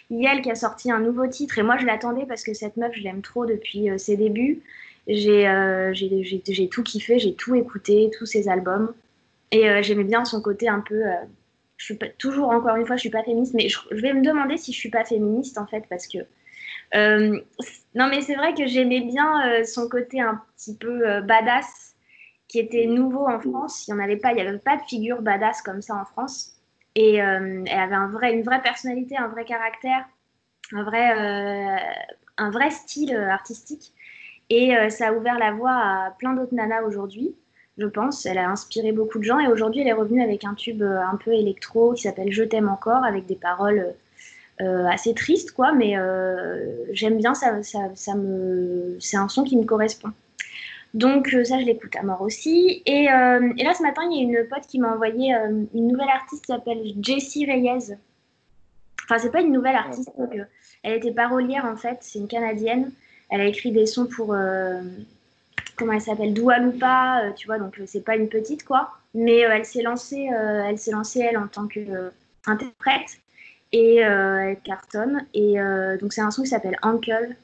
Yel 0.09 0.41
qui 0.41 0.49
a 0.49 0.55
sorti 0.55 0.91
un 0.91 0.99
nouveau 0.99 1.27
titre, 1.27 1.59
et 1.59 1.61
moi 1.61 1.77
je 1.77 1.85
l'attendais 1.85 2.25
parce 2.25 2.43
que 2.43 2.55
cette 2.55 2.77
meuf, 2.77 2.93
je 2.95 3.03
l'aime 3.03 3.21
trop 3.21 3.45
depuis 3.45 3.89
ses 3.99 4.17
débuts. 4.17 4.63
J'ai 5.07 6.69
tout 6.71 6.83
kiffé, 6.83 7.19
j'ai 7.19 7.33
tout 7.33 7.55
écouté, 7.55 8.11
tous 8.17 8.25
ses 8.25 8.49
albums. 8.49 8.93
Et 9.51 9.81
j'aimais 9.81 10.03
bien 10.03 10.25
son 10.25 10.41
côté 10.41 10.69
un 10.69 10.81
peu 10.81 11.01
je 11.79 11.85
suis 11.85 11.97
toujours, 12.17 12.49
encore 12.49 12.75
une 12.75 12.85
fois, 12.85 12.97
je 12.97 13.01
suis 13.01 13.09
pas 13.09 13.23
féministe, 13.23 13.53
mais 13.55 13.69
je, 13.69 13.79
vais 13.91 14.13
me 14.13 14.21
demander 14.21 14.57
si 14.57 14.73
je 14.73 14.77
suis 14.77 14.89
pas 14.89 15.05
féministe 15.05 15.57
en 15.57 15.65
fait, 15.65 15.85
parce 15.89 16.07
que 16.07 16.17
euh, 16.93 17.39
non, 17.95 18.07
mais 18.09 18.21
c'est 18.21 18.35
vrai 18.35 18.53
que 18.53 18.67
j'aimais 18.67 18.99
bien 18.99 19.47
euh, 19.47 19.63
son 19.63 19.87
côté 19.87 20.19
un 20.19 20.41
petit 20.55 20.75
peu 20.75 21.07
euh, 21.07 21.21
badass, 21.21 21.95
qui 22.49 22.59
était 22.59 22.85
nouveau 22.85 23.27
en 23.27 23.39
France. 23.39 23.87
Il 23.87 23.91
y 23.91 23.93
en 23.93 23.99
avait 23.99 24.17
pas, 24.17 24.29
avait 24.29 24.57
pas 24.57 24.75
de 24.75 24.81
figure 24.83 25.21
badass 25.21 25.61
comme 25.61 25.81
ça 25.81 25.95
en 25.95 26.03
France, 26.03 26.57
et 26.95 27.15
elle 27.15 27.69
avait 27.69 28.33
une 28.33 28.43
vraie 28.43 28.61
personnalité, 28.61 29.15
un 29.15 29.29
vrai 29.29 29.45
caractère, 29.45 30.05
un 30.73 30.83
vrai 32.51 32.71
style 32.71 33.15
artistique, 33.15 33.93
et 34.49 34.89
ça 34.89 35.09
a 35.09 35.13
ouvert 35.13 35.37
la 35.37 35.51
voie 35.51 35.71
à 35.71 36.15
plein 36.17 36.33
d'autres 36.33 36.55
nanas 36.55 36.83
aujourd'hui 36.83 37.35
je 37.79 37.87
pense. 37.87 38.25
Elle 38.25 38.37
a 38.37 38.49
inspiré 38.49 38.91
beaucoup 38.91 39.17
de 39.17 39.23
gens 39.23 39.39
et 39.39 39.47
aujourd'hui 39.47 39.81
elle 39.81 39.87
est 39.87 39.93
revenue 39.93 40.21
avec 40.21 40.43
un 40.43 40.53
tube 40.53 40.83
euh, 40.83 41.01
un 41.01 41.15
peu 41.15 41.33
électro 41.33 41.93
qui 41.93 42.03
s'appelle 42.03 42.31
Je 42.31 42.43
t'aime 42.43 42.69
encore 42.69 43.03
avec 43.03 43.25
des 43.25 43.35
paroles 43.35 43.93
euh, 44.61 44.85
assez 44.87 45.13
tristes 45.13 45.51
quoi, 45.51 45.71
mais 45.71 45.97
euh, 45.97 46.85
j'aime 46.91 47.17
bien 47.17 47.33
ça, 47.33 47.63
ça, 47.63 48.15
me, 48.15 48.97
c'est 48.99 49.17
un 49.17 49.29
son 49.29 49.43
qui 49.43 49.57
me 49.57 49.63
correspond. 49.63 50.09
Donc 50.93 51.29
ça 51.43 51.59
je 51.59 51.65
l'écoute 51.65 51.95
à 51.95 52.03
mort 52.03 52.21
aussi. 52.21 52.81
Et, 52.85 53.03
et, 53.03 53.63
là 53.63 53.73
ce 53.73 53.83
matin 53.83 54.01
il 54.11 54.17
y 54.17 54.19
a 54.19 54.41
une 54.41 54.47
pote 54.47 54.65
qui 54.67 54.79
m'a 54.79 54.93
envoyé 54.93 55.33
une 55.73 55.87
nouvelle 55.87 56.09
artiste 56.09 56.45
qui 56.45 56.51
s'appelle 56.51 56.81
Jessie 57.01 57.45
Reyes. 57.45 57.95
Enfin 59.05 59.19
c'est 59.19 59.31
pas 59.31 59.41
une 59.41 59.53
nouvelle 59.53 59.75
artiste, 59.75 60.11
elle 60.83 60.93
était 60.93 61.11
parolière 61.11 61.65
en 61.65 61.75
fait, 61.75 61.97
c'est 62.01 62.19
une 62.19 62.27
canadienne. 62.27 62.91
Elle 63.29 63.41
a 63.41 63.45
écrit 63.45 63.71
des 63.71 63.85
sons 63.85 64.07
pour 64.07 64.35
comment 65.79 65.93
elle 65.93 66.01
s'appelle 66.01 66.33
Doualoupa, 66.33 67.23
euh, 67.23 67.31
tu 67.31 67.47
vois, 67.47 67.57
donc 67.57 67.79
euh, 67.79 67.85
c'est 67.87 68.03
pas 68.03 68.17
une 68.17 68.27
petite 68.27 68.65
quoi, 68.65 68.91
mais 69.13 69.45
euh, 69.45 69.51
elle 69.53 69.65
s'est 69.65 69.81
lancée, 69.81 70.29
elle 70.29 70.77
s'est 70.77 70.91
lancée 70.91 71.21
elle 71.21 71.37
en 71.37 71.47
tant 71.47 71.67
qu'interprète 71.67 73.19
et 73.71 73.97
elle 73.97 74.59
cartonne 74.61 75.25
et 75.33 75.57
donc 76.01 76.11
c'est 76.11 76.21
un 76.21 76.31
son 76.31 76.41
qui 76.41 76.49
s'appelle 76.49 76.77
Uncle 76.81 77.35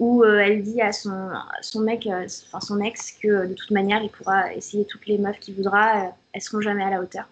où 0.00 0.24
elle 0.24 0.62
dit 0.62 0.80
à 0.80 0.92
son, 0.92 1.30
son 1.60 1.80
mec, 1.80 2.08
enfin 2.08 2.60
son 2.60 2.80
ex, 2.80 3.12
que 3.12 3.46
de 3.46 3.54
toute 3.54 3.70
manière 3.70 4.02
il 4.02 4.10
pourra 4.10 4.52
essayer 4.54 4.84
toutes 4.84 5.06
les 5.06 5.18
meufs 5.18 5.38
qu'il 5.38 5.54
voudra, 5.54 6.12
elles 6.32 6.42
seront 6.42 6.60
jamais 6.60 6.82
à 6.82 6.90
la 6.90 7.00
hauteur. 7.00 7.28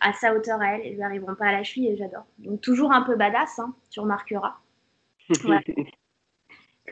À 0.00 0.12
sa 0.12 0.34
hauteur 0.34 0.60
à 0.60 0.74
elle, 0.74 0.82
elles 0.84 0.94
lui 0.94 1.02
arriveront 1.02 1.34
pas 1.34 1.46
à 1.46 1.52
la 1.52 1.64
cheville 1.64 1.88
et 1.88 1.96
j'adore. 1.96 2.26
Donc 2.38 2.60
toujours 2.60 2.92
un 2.92 3.00
peu 3.02 3.16
badass, 3.16 3.58
hein, 3.58 3.74
tu 3.90 4.00
remarqueras. 4.00 4.56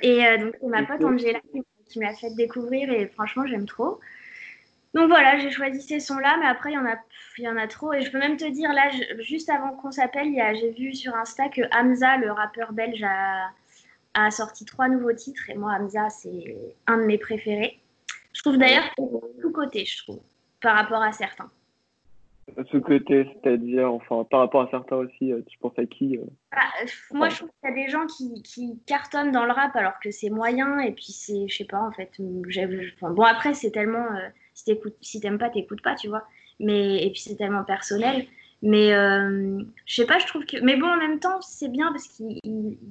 Et 0.03 0.39
donc 0.39 0.55
c'est 0.61 0.69
ma 0.69 0.85
pote 0.85 1.05
Angela 1.05 1.41
qui 1.53 1.63
qui 1.89 1.99
m'a 1.99 2.15
fait 2.15 2.31
découvrir 2.35 2.91
et 2.91 3.07
franchement, 3.07 3.47
j'aime 3.47 3.67
trop. 3.67 4.01
Donc 4.95 5.09
voilà, 5.09 5.39
j'ai 5.39 5.51
choisi 5.51 5.83
ces 5.83 5.99
sons-là, 5.99 6.37
mais 6.39 6.47
après, 6.47 6.71
il 6.71 6.75
y, 6.75 6.79
en 6.79 6.87
a, 6.87 6.97
y 7.39 7.49
en 7.49 7.57
a 7.57 7.67
trop. 7.67 7.93
Et 7.93 8.03
je 8.03 8.11
peux 8.13 8.19
même 8.19 8.37
te 8.37 8.45
dire, 8.45 8.73
là, 8.73 8.91
juste 9.19 9.51
avant 9.51 9.71
qu'on 9.73 9.91
s'appelle, 9.91 10.33
j'ai 10.55 10.71
vu 10.71 10.95
sur 10.95 11.15
Insta 11.17 11.49
que 11.49 11.63
Hamza, 11.77 12.17
le 12.17 12.31
rappeur 12.31 12.73
belge, 12.73 13.03
a, 13.03 13.51
a, 14.15 14.31
sorti 14.31 14.65
trois 14.65 14.89
nouveaux 14.89 15.13
titres. 15.13 15.51
Et 15.51 15.55
moi, 15.55 15.73
Hamza, 15.73 16.11
c'est 16.11 16.77
un 16.87 16.99
de 16.99 17.05
mes 17.05 17.19
préférés. 17.19 17.81
Je 18.33 18.43
trouve 18.43 18.57
d'ailleurs 18.57 18.85
tout 18.97 19.53
côté, 19.53 19.85
je 19.85 20.03
trouve, 20.03 20.21
par 20.61 20.77
rapport 20.77 21.03
à 21.03 21.11
certains. 21.11 21.51
Ce 22.71 22.77
côté, 22.77 23.27
c'est-à-dire, 23.33 23.93
enfin, 23.93 24.25
par 24.25 24.41
rapport 24.41 24.63
à 24.63 24.71
certains 24.71 24.97
aussi, 24.97 25.33
euh, 25.33 25.41
tu 25.47 25.59
penses 25.59 25.79
à 25.79 25.87
qui 25.87 26.19
euh 26.19 26.25
bah, 26.53 26.59
Moi, 27.13 27.29
je 27.31 27.37
trouve 27.37 27.49
qu'il 27.49 27.71
y 27.71 27.73
a 27.73 27.85
des 27.85 27.91
gens 27.91 28.07
qui, 28.07 28.43
qui, 28.43 28.79
cartonnent 28.87 29.33
dans 29.33 29.45
le 29.45 29.53
rap 29.53 29.75
alors 29.77 29.99
que 30.03 30.11
c'est 30.11 30.31
moyen, 30.31 30.79
et 30.79 30.93
puis 30.93 31.13
c'est, 31.13 31.49
je 31.49 31.57
sais 31.57 31.65
pas, 31.65 31.81
en 31.81 31.91
fait. 31.91 32.11
bon, 32.19 33.23
après, 33.23 33.55
c'est 33.55 33.71
tellement. 33.71 34.07
Euh, 34.15 34.29
si 34.53 34.79
si 35.01 35.21
t'aimes 35.21 35.39
pas, 35.39 35.51
t'écoutes 35.51 35.83
pas, 35.83 35.95
tu 35.95 36.09
vois. 36.09 36.25
Mais, 36.61 37.05
et 37.05 37.11
puis 37.11 37.21
c'est 37.21 37.37
tellement 37.37 37.65
personnel. 37.65 38.27
Mais 38.63 38.91
je 38.93 39.95
sais 39.95 40.07
pas, 40.07 40.19
je 40.19 40.27
trouve 40.27 40.45
que. 40.47 40.63
Mais 40.63 40.77
bon, 40.77 40.87
en 40.87 40.97
même 40.97 41.19
temps, 41.19 41.41
c'est 41.41 41.69
bien 41.69 41.91
parce 41.91 42.07
qu'il 42.09 42.39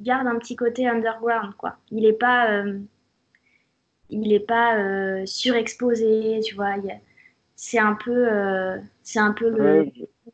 garde 0.02 0.28
un 0.28 0.38
petit 0.38 0.56
côté 0.56 0.88
underground, 0.88 1.54
quoi. 1.56 1.78
Il 1.92 2.06
est 2.06 2.14
pas. 2.14 2.64
il 4.10 4.34
est 4.34 4.46
pas 4.46 5.26
surexposé, 5.26 6.42
tu 6.44 6.56
vois. 6.56 6.76
C'est 7.56 7.80
un 7.80 7.94
peu, 7.96 8.28
euh, 8.32 8.78
c'est 9.04 9.20
un 9.20 9.34
peu 9.34 9.50
le 9.50 9.86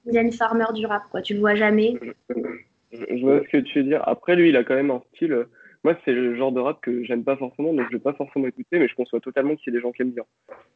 ouais, 0.05 0.31
Farmer 0.31 0.65
du 0.73 0.85
rap, 0.85 1.03
quoi. 1.11 1.21
Tu 1.21 1.33
le 1.33 1.39
vois 1.39 1.55
jamais. 1.55 1.95
Je, 2.91 3.21
vois 3.21 3.41
ce 3.43 3.49
que 3.49 3.57
tu 3.57 3.79
veux 3.79 3.85
dire. 3.85 4.07
Après, 4.07 4.35
lui, 4.35 4.49
il 4.49 4.57
a 4.57 4.63
quand 4.63 4.75
même 4.75 4.91
un 4.91 5.01
style. 5.13 5.33
Euh, 5.33 5.49
moi, 5.83 5.97
c'est 6.03 6.11
le 6.11 6.35
genre 6.35 6.51
de 6.51 6.59
rap 6.59 6.79
que 6.81 7.03
j'aime 7.03 7.23
pas 7.23 7.37
forcément, 7.37 7.73
donc 7.73 7.87
je 7.89 7.97
vais 7.97 8.03
pas 8.03 8.13
forcément 8.13 8.47
écouter, 8.47 8.79
mais 8.79 8.87
je 8.87 8.95
conçois 8.95 9.19
totalement 9.19 9.55
qu'il 9.55 9.73
y 9.73 9.75
a 9.75 9.79
des 9.79 9.81
gens 9.81 9.91
qui 9.91 10.01
aiment 10.01 10.11
bien. 10.11 10.25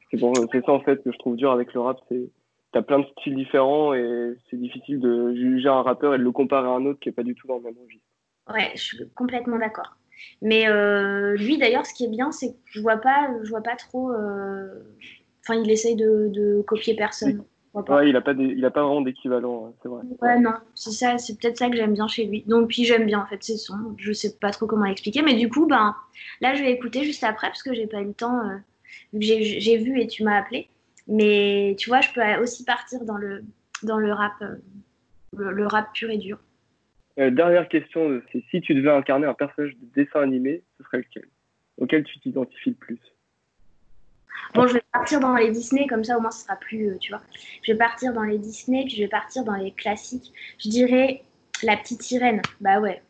C'est 0.09 0.19
bon, 0.19 0.33
ça 0.33 0.71
en 0.71 0.79
fait 0.79 1.03
que 1.03 1.11
je 1.11 1.17
trouve 1.17 1.35
dur 1.35 1.51
avec 1.51 1.73
le 1.73 1.81
rap, 1.81 1.99
c'est 2.09 2.29
t'as 2.71 2.81
plein 2.81 2.99
de 2.99 3.05
styles 3.17 3.35
différents 3.35 3.93
et 3.93 4.33
c'est 4.49 4.57
difficile 4.57 4.99
de 4.99 5.33
juger 5.35 5.67
un 5.67 5.81
rappeur 5.81 6.15
et 6.15 6.17
de 6.17 6.23
le 6.23 6.31
comparer 6.31 6.67
à 6.67 6.71
un 6.71 6.85
autre 6.85 6.99
qui 6.99 7.09
est 7.09 7.13
pas 7.13 7.23
du 7.23 7.35
tout 7.35 7.47
dans 7.47 7.57
le 7.57 7.63
même 7.63 7.75
registre. 7.83 8.05
Ouais, 8.51 8.71
je 8.75 8.81
suis 8.81 9.09
complètement 9.13 9.59
d'accord. 9.59 9.97
Mais 10.41 10.67
euh, 10.69 11.35
lui, 11.35 11.57
d'ailleurs, 11.57 11.85
ce 11.85 11.93
qui 11.93 12.05
est 12.05 12.09
bien, 12.09 12.31
c'est 12.31 12.53
que 12.53 12.59
je 12.65 12.81
vois 12.81 12.97
pas, 12.97 13.29
je 13.43 13.49
vois 13.49 13.61
pas 13.61 13.75
trop. 13.75 14.11
Enfin, 14.11 15.59
il 15.59 15.69
essaye 15.69 15.95
de, 15.95 16.61
copier 16.65 16.95
personne. 16.95 17.43
Ouais, 17.73 18.07
il 18.07 18.13
n'a 18.13 18.21
pas, 18.21 18.33
il 18.33 18.63
a 18.63 18.69
pas 18.69 18.83
vraiment 18.83 19.01
d'équivalent, 19.01 19.67
hein, 19.67 19.73
c'est 19.81 19.89
vrai. 19.89 20.03
Ouais, 20.21 20.39
non, 20.39 20.53
c'est 20.75 20.91
ça, 20.91 21.17
c'est 21.17 21.39
peut-être 21.39 21.57
ça 21.57 21.69
que 21.71 21.75
j'aime 21.75 21.93
bien 21.93 22.07
chez 22.07 22.25
lui. 22.25 22.43
Donc, 22.45 22.69
puis 22.69 22.85
j'aime 22.85 23.07
bien 23.07 23.21
en 23.21 23.25
fait 23.25 23.43
ses 23.43 23.57
sons. 23.57 23.95
Je 23.97 24.13
sais 24.13 24.37
pas 24.37 24.51
trop 24.51 24.67
comment 24.67 24.85
l'expliquer, 24.85 25.23
mais 25.23 25.33
du 25.33 25.49
coup, 25.49 25.65
ben, 25.65 25.95
là, 26.39 26.53
je 26.53 26.61
vais 26.61 26.71
écouter 26.71 27.03
juste 27.03 27.23
après 27.23 27.47
parce 27.47 27.63
que 27.63 27.73
j'ai 27.73 27.87
pas 27.87 28.01
eu 28.01 28.05
le 28.05 28.13
temps, 28.13 28.47
euh, 28.47 28.57
j'ai 29.19 29.77
vu 29.77 29.99
et 29.99 30.05
tu 30.05 30.23
m'as 30.23 30.37
appelé. 30.37 30.69
Mais 31.07 31.75
tu 31.79 31.89
vois, 31.89 32.01
je 32.01 32.09
peux 32.13 32.21
aussi 32.41 32.63
partir 32.63 33.03
dans 33.05 33.17
le, 33.17 33.43
dans 33.81 33.97
le 33.97 34.13
rap, 34.13 34.33
euh, 34.43 34.55
le, 35.35 35.65
rap 35.65 35.91
pur 35.93 36.11
et 36.11 36.17
dur. 36.17 36.37
Euh, 37.17 37.31
dernière 37.31 37.67
question, 37.69 38.21
c'est 38.31 38.43
si 38.51 38.61
tu 38.61 38.75
devais 38.75 38.91
incarner 38.91 39.25
un 39.25 39.33
personnage 39.33 39.75
de 39.77 39.85
dessin 39.95 40.21
animé, 40.21 40.61
ce 40.77 40.83
serait 40.83 40.99
lequel? 40.99 41.25
Auquel 41.77 42.03
tu 42.03 42.19
t'identifies 42.19 42.69
le 42.69 42.75
plus? 42.75 42.99
Bon, 44.53 44.67
je 44.67 44.73
vais 44.73 44.83
partir 44.91 45.19
dans 45.19 45.35
les 45.35 45.49
Disney, 45.49 45.87
comme 45.87 46.03
ça 46.03 46.17
au 46.17 46.21
moins 46.21 46.31
ce 46.31 46.43
sera 46.43 46.55
plus, 46.55 46.89
euh, 46.89 46.97
tu 46.99 47.11
vois. 47.11 47.21
Je 47.63 47.71
vais 47.71 47.77
partir 47.77 48.13
dans 48.13 48.21
les 48.21 48.37
Disney, 48.37 48.83
puis 48.85 48.95
je 48.95 49.01
vais 49.01 49.07
partir 49.07 49.43
dans 49.43 49.55
les 49.55 49.71
classiques. 49.71 50.31
Je 50.59 50.69
dirais 50.69 51.23
la 51.63 51.75
petite 51.75 52.03
sirène. 52.03 52.41
Bah 52.61 52.79
ouais. 52.79 53.01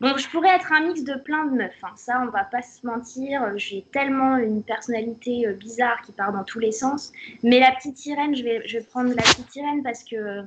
Bon, 0.00 0.16
je 0.16 0.28
pourrais 0.28 0.56
être 0.56 0.72
un 0.72 0.86
mix 0.86 1.04
de 1.04 1.14
plein 1.14 1.44
de 1.44 1.56
meufs. 1.56 1.84
Hein. 1.84 1.92
Ça, 1.94 2.22
on 2.22 2.30
va 2.30 2.44
pas 2.44 2.62
se 2.62 2.84
mentir. 2.84 3.56
J'ai 3.56 3.84
tellement 3.92 4.36
une 4.38 4.64
personnalité 4.64 5.46
euh, 5.46 5.52
bizarre 5.52 6.00
qui 6.02 6.12
part 6.12 6.32
dans 6.32 6.44
tous 6.44 6.58
les 6.58 6.72
sens. 6.72 7.12
Mais 7.44 7.60
la 7.60 7.70
petite 7.72 7.98
sirène, 7.98 8.34
je 8.34 8.42
vais, 8.42 8.66
je 8.66 8.78
vais 8.78 8.84
prendre 8.84 9.10
la 9.10 9.22
petite 9.22 9.52
sirène 9.52 9.82
parce 9.84 10.02
que 10.02 10.42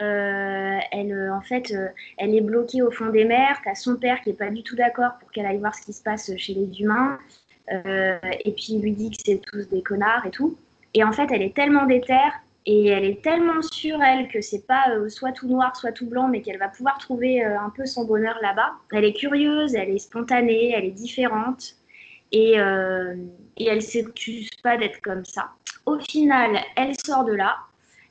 euh, 0.00 0.78
elle, 0.90 1.30
en 1.30 1.40
fait, 1.42 1.72
elle 2.16 2.34
est 2.34 2.40
bloquée 2.40 2.82
au 2.82 2.90
fond 2.90 3.10
des 3.10 3.24
mers. 3.24 3.60
T'as 3.62 3.74
son 3.74 3.96
père 3.96 4.22
qui 4.22 4.30
est 4.30 4.38
pas 4.38 4.50
du 4.50 4.62
tout 4.62 4.74
d'accord 4.74 5.18
pour 5.20 5.30
qu'elle 5.30 5.46
aille 5.46 5.58
voir 5.58 5.74
ce 5.74 5.82
qui 5.82 5.92
se 5.92 6.02
passe 6.02 6.34
chez 6.36 6.54
les 6.54 6.80
humains. 6.80 7.18
Euh, 7.72 8.18
et 8.44 8.52
puis 8.52 8.66
il 8.70 8.82
lui 8.82 8.92
dit 8.92 9.10
que 9.10 9.16
c'est 9.24 9.40
tous 9.50 9.68
des 9.68 9.82
connards 9.82 10.24
et 10.26 10.30
tout. 10.30 10.56
Et 10.94 11.04
en 11.04 11.12
fait, 11.12 11.28
elle 11.30 11.42
est 11.42 11.54
tellement 11.54 11.86
déterre 11.86 12.32
et 12.66 12.88
elle 12.88 13.04
est 13.04 13.22
tellement 13.22 13.62
sûre, 13.62 14.02
elle, 14.02 14.28
que 14.28 14.40
c'est 14.40 14.66
pas 14.66 14.90
euh, 14.90 15.08
soit 15.08 15.32
tout 15.32 15.48
noir, 15.48 15.76
soit 15.76 15.92
tout 15.92 16.06
blanc, 16.06 16.28
mais 16.28 16.42
qu'elle 16.42 16.58
va 16.58 16.68
pouvoir 16.68 16.98
trouver 16.98 17.44
euh, 17.44 17.58
un 17.58 17.70
peu 17.70 17.86
son 17.86 18.04
bonheur 18.04 18.36
là-bas. 18.42 18.72
Elle 18.92 19.04
est 19.04 19.12
curieuse, 19.12 19.74
elle 19.74 19.90
est 19.90 19.98
spontanée, 19.98 20.72
elle 20.72 20.84
est 20.84 20.90
différente 20.90 21.74
et, 22.32 22.54
elle 22.54 23.82
s'excuse 23.82 24.50
pas 24.62 24.76
d'être 24.76 25.00
comme 25.00 25.24
ça. 25.24 25.50
Au 25.86 25.98
final, 25.98 26.58
elle 26.76 26.94
sort 27.04 27.24
de 27.24 27.32
là, 27.32 27.56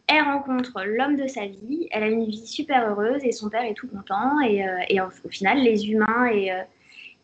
elle 0.08 0.24
rencontre 0.24 0.84
l'homme 0.86 1.16
de 1.16 1.28
sa 1.28 1.46
vie, 1.46 1.88
elle 1.92 2.04
a 2.04 2.08
une 2.08 2.26
vie 2.26 2.48
super 2.48 2.90
heureuse 2.90 3.24
et 3.24 3.32
son 3.32 3.50
père 3.50 3.64
est 3.64 3.76
tout 3.76 3.88
content. 3.88 4.40
Et 4.42 5.00
au, 5.00 5.30
final, 5.30 5.60
les 5.60 5.90
humains 5.90 6.28
et, 6.32 6.52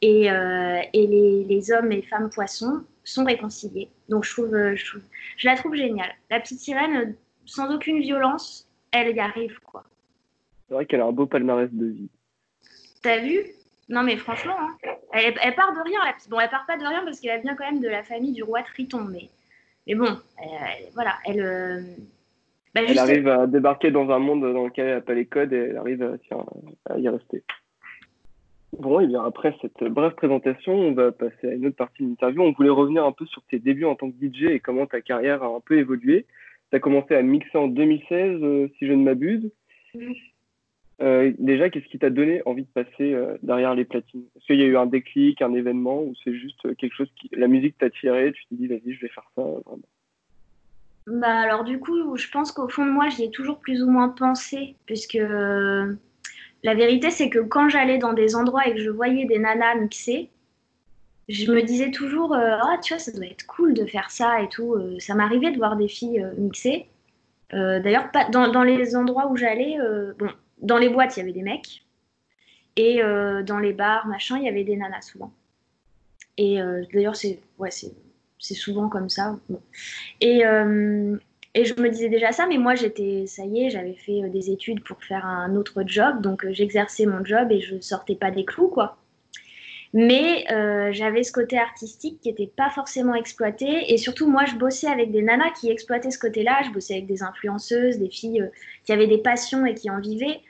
et, 0.04 0.30
euh, 0.30 0.82
et 0.92 1.08
les, 1.08 1.46
les, 1.46 1.72
hommes 1.72 1.92
et 1.94 2.02
femmes 2.02 2.30
poissons 2.30 2.84
sont 3.06 3.24
réconciliés. 3.24 3.90
Donc 4.10 4.26
je 4.26 4.34
trouve, 4.34 4.54
euh, 4.54 4.76
je, 4.76 4.86
trouve, 4.86 5.02
je 5.38 5.48
la 5.48 5.56
trouve 5.56 5.76
géniale. 5.76 6.14
La 6.30 6.42
petite 6.42 6.60
sirène, 6.60 7.16
sans 7.46 7.74
aucune 7.74 8.02
violence, 8.02 8.68
elle 8.92 9.16
y 9.16 9.20
arrive 9.22 9.58
quoi. 9.62 9.86
C'est 10.68 10.74
vrai 10.74 10.86
qu'elle 10.86 11.00
a 11.00 11.06
un 11.06 11.14
beau 11.14 11.26
palmarès 11.26 11.70
de 11.72 11.86
vie. 11.86 12.10
T'as 13.02 13.20
vu? 13.20 13.40
Non 13.88 14.04
mais 14.04 14.18
franchement, 14.18 14.58
hein. 14.60 14.76
elle, 15.14 15.36
elle, 15.42 15.56
part 15.56 15.74
de 15.74 15.80
rien. 15.80 16.00
La 16.06 16.14
petite... 16.14 16.30
Bon, 16.30 16.40
elle 16.40 16.50
part 16.50 16.66
pas 16.66 16.78
de 16.78 16.86
rien 16.86 17.06
parce 17.06 17.22
qu'elle 17.22 17.42
vient 17.42 17.56
quand 17.56 17.66
même 17.66 17.82
de 17.82 17.88
la 17.88 18.04
famille 18.04 18.34
du 18.34 18.44
roi 18.44 18.62
Triton, 18.64 19.06
mais 19.10 19.30
mais 19.88 19.96
bon, 19.96 20.18
elle, 20.38 20.90
voilà, 20.94 21.14
elle. 21.26 21.42
Euh... 21.42 21.82
Bah, 22.76 22.82
elle 22.88 23.00
arrive 23.00 23.28
à 23.28 23.48
débarquer 23.48 23.92
dans 23.92 24.10
un 24.10 24.20
monde 24.20 24.42
dans 24.42 24.66
lequel 24.66 24.88
elle 24.88 24.96
n'a 24.96 25.02
pas 25.02 25.14
les 25.14 25.28
codes 25.28 25.54
et 25.54 25.68
elle 25.70 25.78
arrive 25.78 26.02
à, 26.02 26.18
tiens, 26.18 26.44
à 26.90 26.98
y 26.98 27.08
rester. 27.08 27.44
Bon, 28.80 29.00
et 29.00 29.08
bien 29.08 29.24
après 29.24 29.56
cette 29.62 29.84
brève 29.84 30.16
présentation, 30.16 30.74
on 30.74 30.94
va 30.94 31.12
passer 31.12 31.48
à 31.48 31.54
une 31.54 31.68
autre 31.68 31.76
partie 31.76 32.04
de 32.04 32.10
l'interview. 32.10 32.42
On 32.42 32.52
voulait 32.54 32.70
revenir 32.70 33.06
un 33.06 33.12
peu 33.12 33.26
sur 33.26 33.44
tes 33.44 33.60
débuts 33.60 33.86
en 33.86 33.96
tant 33.96 34.10
que 34.10 34.16
DJ 34.16 34.44
et 34.44 34.60
comment 34.60 34.88
ta 34.88 35.02
carrière 35.02 35.44
a 35.44 35.48
un 35.48 35.60
peu 35.60 35.78
évolué. 35.78 36.26
Tu 36.72 36.78
as 36.78 36.80
commencé 36.80 37.14
à 37.14 37.22
mixer 37.22 37.58
en 37.58 37.68
2016, 37.68 38.40
euh, 38.42 38.68
si 38.78 38.88
je 38.88 38.94
ne 38.94 39.04
m'abuse. 39.04 39.52
Euh, 41.02 41.32
déjà, 41.38 41.70
qu'est-ce 41.70 41.88
qui 41.88 42.00
t'a 42.00 42.10
donné 42.10 42.42
envie 42.46 42.64
de 42.64 42.68
passer 42.84 43.14
euh, 43.14 43.38
derrière 43.44 43.76
les 43.76 43.86
platines? 43.86 44.26
Est-ce 44.36 44.46
qu'il 44.48 44.60
y 44.60 44.64
a 44.64 44.68
eu 44.68 44.78
un 44.78 44.88
déclic, 44.88 45.42
un 45.42 45.54
événement, 45.54 46.02
ou 46.02 46.14
c'est 46.24 46.34
juste 46.34 46.76
quelque 46.78 46.96
chose 46.96 47.12
qui. 47.20 47.30
La 47.34 47.48
musique 47.48 47.78
t'a 47.78 47.90
tiré, 47.90 48.32
tu 48.32 48.44
t'es 48.48 48.56
dit, 48.56 48.68
vas-y, 48.68 48.94
je 48.94 49.02
vais 49.02 49.10
faire 49.10 49.30
ça 49.36 49.42
vraiment? 49.42 49.80
Bah 51.06 51.42
alors 51.42 51.66
du 51.66 51.80
coup, 51.80 52.16
je 52.16 52.30
pense 52.32 52.54
qu'au 52.54 52.70
fond 52.70 52.86
de 52.86 52.92
moi, 52.92 53.10
j'y 53.10 53.26
ai 53.26 53.30
toujours 53.30 53.60
plus 53.60 53.84
ou 53.84 53.90
moins 53.90 54.10
pensé, 54.10 54.76
puisque 54.86 55.20
la 56.64 56.76
vérité, 56.76 57.12
c'est 57.12 57.30
que 57.30 57.40
quand 57.40 57.70
j'allais 57.70 57.98
dans 57.98 58.14
des 58.14 58.36
endroits 58.36 58.68
et 58.68 58.74
que 58.74 58.80
je 58.80 58.90
voyais 58.90 59.26
des 59.26 59.38
nanas 59.38 59.76
mixer, 59.76 60.30
je 61.30 61.52
me 61.52 61.62
disais 61.62 61.92
toujours, 61.92 62.34
euh, 62.34 62.58
ah, 62.62 62.78
tu 62.82 62.94
vois, 62.94 63.00
ça 63.00 63.12
doit 63.12 63.26
être 63.26 63.46
cool 63.48 63.74
de 63.74 63.86
faire 63.86 64.12
ça 64.12 64.42
et 64.42 64.50
tout. 64.50 64.74
Euh, 64.74 65.00
ça 65.00 65.16
m'arrivait 65.16 65.52
de 65.52 65.58
voir 65.58 65.76
des 65.76 65.88
filles 65.88 66.22
euh, 66.22 66.34
mixer. 66.38 66.88
D'ailleurs, 67.52 68.10
dans, 68.32 68.52
dans, 68.52 68.64
les 68.64 68.96
endroits 68.96 69.28
où 69.28 69.36
j'allais, 69.38 69.78
bon, 70.18 70.28
dans 70.64 70.80
les 70.80 70.90
boîtes, 70.90 71.16
il 71.16 71.20
y 71.20 71.22
avait 71.22 71.34
des 71.34 71.44
mecs. 71.44 71.86
Et 72.78 73.00
dans 73.44 73.60
les 73.60 73.74
bars, 73.74 74.08
machin, 74.08 74.38
il 74.40 74.46
y 74.46 74.50
avait 74.50 74.64
des 74.64 74.76
nanas 74.76 75.04
souvent. 75.04 75.32
Et 76.36 76.58
d'ailleurs, 76.92 77.16
c'est 77.16 77.40
ouais, 77.60 77.70
souvent 78.40 78.90
comme 78.90 79.08
ça. 79.08 79.38
Et, 80.20 80.42
et 81.56 81.66
je 81.66 81.80
me 81.80 81.90
disais 81.90 82.10
déjà 82.10 82.32
ça, 82.32 82.48
mais 82.48 82.58
moi 82.58 82.74
j'étais, 82.76 83.26
ça 83.28 83.46
y 83.46 83.66
est, 83.66 83.70
j'avais 83.70 83.94
fait 83.94 84.24
euh, 84.24 84.30
des 84.30 84.50
études 84.50 84.84
pour 84.84 85.04
faire 85.04 85.26
un 85.26 85.56
autre 85.56 85.84
job, 85.86 86.22
donc 86.22 86.46
euh, 86.46 86.52
j'exerçais 86.52 87.06
mon 87.06 87.24
job 87.24 87.52
et 87.52 87.60
je 87.60 87.80
sortais 87.80 88.16
pas 88.16 88.32
des 88.32 88.44
clous, 88.44 88.70
quoi. 88.70 88.98
Mais 89.96 90.52
euh, 90.52 90.92
j'avais 90.92 91.22
ce 91.22 91.32
côté 91.32 91.60
artistique 91.60 92.20
qui 92.22 92.30
n'était 92.30 92.48
pas 92.48 92.72
forcément 92.72 93.14
exploité. 93.14 93.94
Et 93.94 93.98
surtout, 93.98 94.28
moi, 94.28 94.44
je 94.46 94.56
bossais 94.56 94.88
avec 94.88 95.12
des 95.12 95.22
nanas 95.22 95.52
qui 95.52 95.70
exploitaient 95.70 96.10
ce 96.10 96.18
côté-là. 96.18 96.64
Je 96.66 96.72
bossais 96.72 96.96
avec 96.96 97.06
des 97.06 97.22
influenceuses, 97.22 98.00
des 98.00 98.10
filles 98.10 98.50
qui 98.86 98.92
avaient 98.92 99.06
des 99.06 99.20
passions 99.20 99.68
et 99.68 99.76
qui 99.76 99.92
en 99.92 100.00
vivaient. 100.00 100.42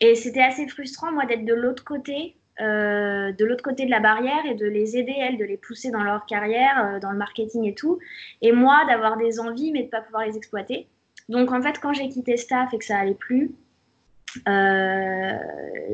Et 0.00 0.16
c'était 0.16 0.42
assez 0.42 0.66
frustrant, 0.66 1.12
moi, 1.12 1.26
d'être 1.26 1.44
de 1.44 1.54
l'autre 1.54 1.84
côté 1.84 2.34
euh, 2.60 3.32
de 3.32 3.44
l'autre 3.44 3.62
côté 3.62 3.86
de 3.86 3.90
la 3.90 4.00
barrière 4.00 4.44
et 4.44 4.54
de 4.54 4.66
les 4.66 4.96
aider, 4.96 5.14
elles, 5.18 5.38
de 5.38 5.44
les 5.44 5.56
pousser 5.56 5.90
dans 5.90 6.02
leur 6.02 6.26
carrière, 6.26 6.84
euh, 6.84 7.00
dans 7.00 7.10
le 7.10 7.18
marketing 7.18 7.64
et 7.64 7.74
tout. 7.74 7.98
Et 8.42 8.52
moi, 8.52 8.84
d'avoir 8.86 9.16
des 9.16 9.40
envies, 9.40 9.72
mais 9.72 9.80
de 9.80 9.86
ne 9.86 9.90
pas 9.90 10.02
pouvoir 10.02 10.24
les 10.26 10.36
exploiter. 10.36 10.88
Donc, 11.28 11.50
en 11.50 11.62
fait, 11.62 11.78
quand 11.80 11.92
j'ai 11.92 12.08
quitté 12.08 12.36
Staff 12.36 12.74
et 12.74 12.78
que 12.78 12.84
ça 12.84 12.98
allait 12.98 13.14
plus, 13.14 13.52
euh, 14.48 15.32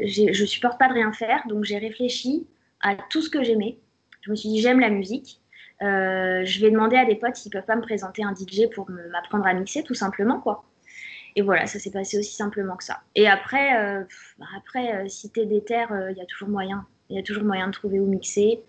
je 0.04 0.44
supporte 0.44 0.78
pas 0.78 0.88
de 0.88 0.94
rien 0.94 1.12
faire. 1.12 1.42
Donc, 1.48 1.64
j'ai 1.64 1.78
réfléchi 1.78 2.46
à 2.80 2.96
tout 2.96 3.22
ce 3.22 3.30
que 3.30 3.42
j'aimais. 3.42 3.78
Je 4.22 4.30
me 4.30 4.36
suis 4.36 4.48
dit, 4.48 4.60
j'aime 4.60 4.80
la 4.80 4.90
musique. 4.90 5.40
Euh, 5.82 6.44
je 6.44 6.60
vais 6.60 6.70
demander 6.70 6.96
à 6.96 7.04
des 7.04 7.14
potes 7.14 7.36
s'ils 7.36 7.52
peuvent 7.52 7.64
pas 7.64 7.76
me 7.76 7.82
présenter 7.82 8.24
un 8.24 8.34
DJ 8.34 8.68
pour 8.74 8.90
m'apprendre 8.90 9.46
à 9.46 9.54
mixer, 9.54 9.84
tout 9.84 9.94
simplement, 9.94 10.40
quoi. 10.40 10.64
Et 11.36 11.42
voilà, 11.42 11.66
ça 11.66 11.78
s'est 11.78 11.90
passé 11.90 12.18
aussi 12.18 12.34
simplement 12.34 12.76
que 12.76 12.84
ça. 12.84 13.00
Et 13.14 13.26
après, 13.26 13.76
euh, 13.76 14.04
bah 14.38 14.46
après 14.56 14.94
euh, 14.94 15.08
si 15.08 15.30
t'es 15.30 15.46
déter, 15.46 15.84
il 15.90 15.94
euh, 15.94 16.12
y 16.12 16.20
a 16.20 16.26
toujours 16.26 16.48
moyen. 16.48 16.86
Il 17.10 17.16
y 17.16 17.18
a 17.18 17.22
toujours 17.22 17.44
moyen 17.44 17.68
de 17.68 17.72
trouver 17.72 18.00
où 18.00 18.06
mixer. 18.06 18.60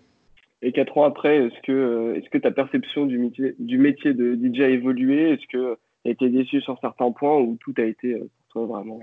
Et 0.62 0.72
quatre 0.72 0.96
ans 0.98 1.04
après, 1.04 1.46
est-ce 1.46 1.60
que, 1.62 2.14
est-ce 2.16 2.28
que 2.30 2.38
ta 2.38 2.50
perception 2.50 3.06
du 3.06 3.18
métier, 3.18 3.54
du 3.58 3.78
métier 3.78 4.12
de 4.14 4.34
DJ 4.34 4.60
a 4.60 4.68
évolué? 4.68 5.32
Est-ce 5.32 5.46
que 5.46 5.78
tu 6.04 6.08
as 6.08 6.12
été 6.12 6.28
déçu 6.28 6.60
sur 6.60 6.78
certains 6.80 7.10
points 7.12 7.38
ou 7.38 7.56
tout 7.60 7.74
a 7.78 7.82
été 7.82 8.14
pour 8.14 8.66
toi 8.66 8.66
vraiment 8.66 9.00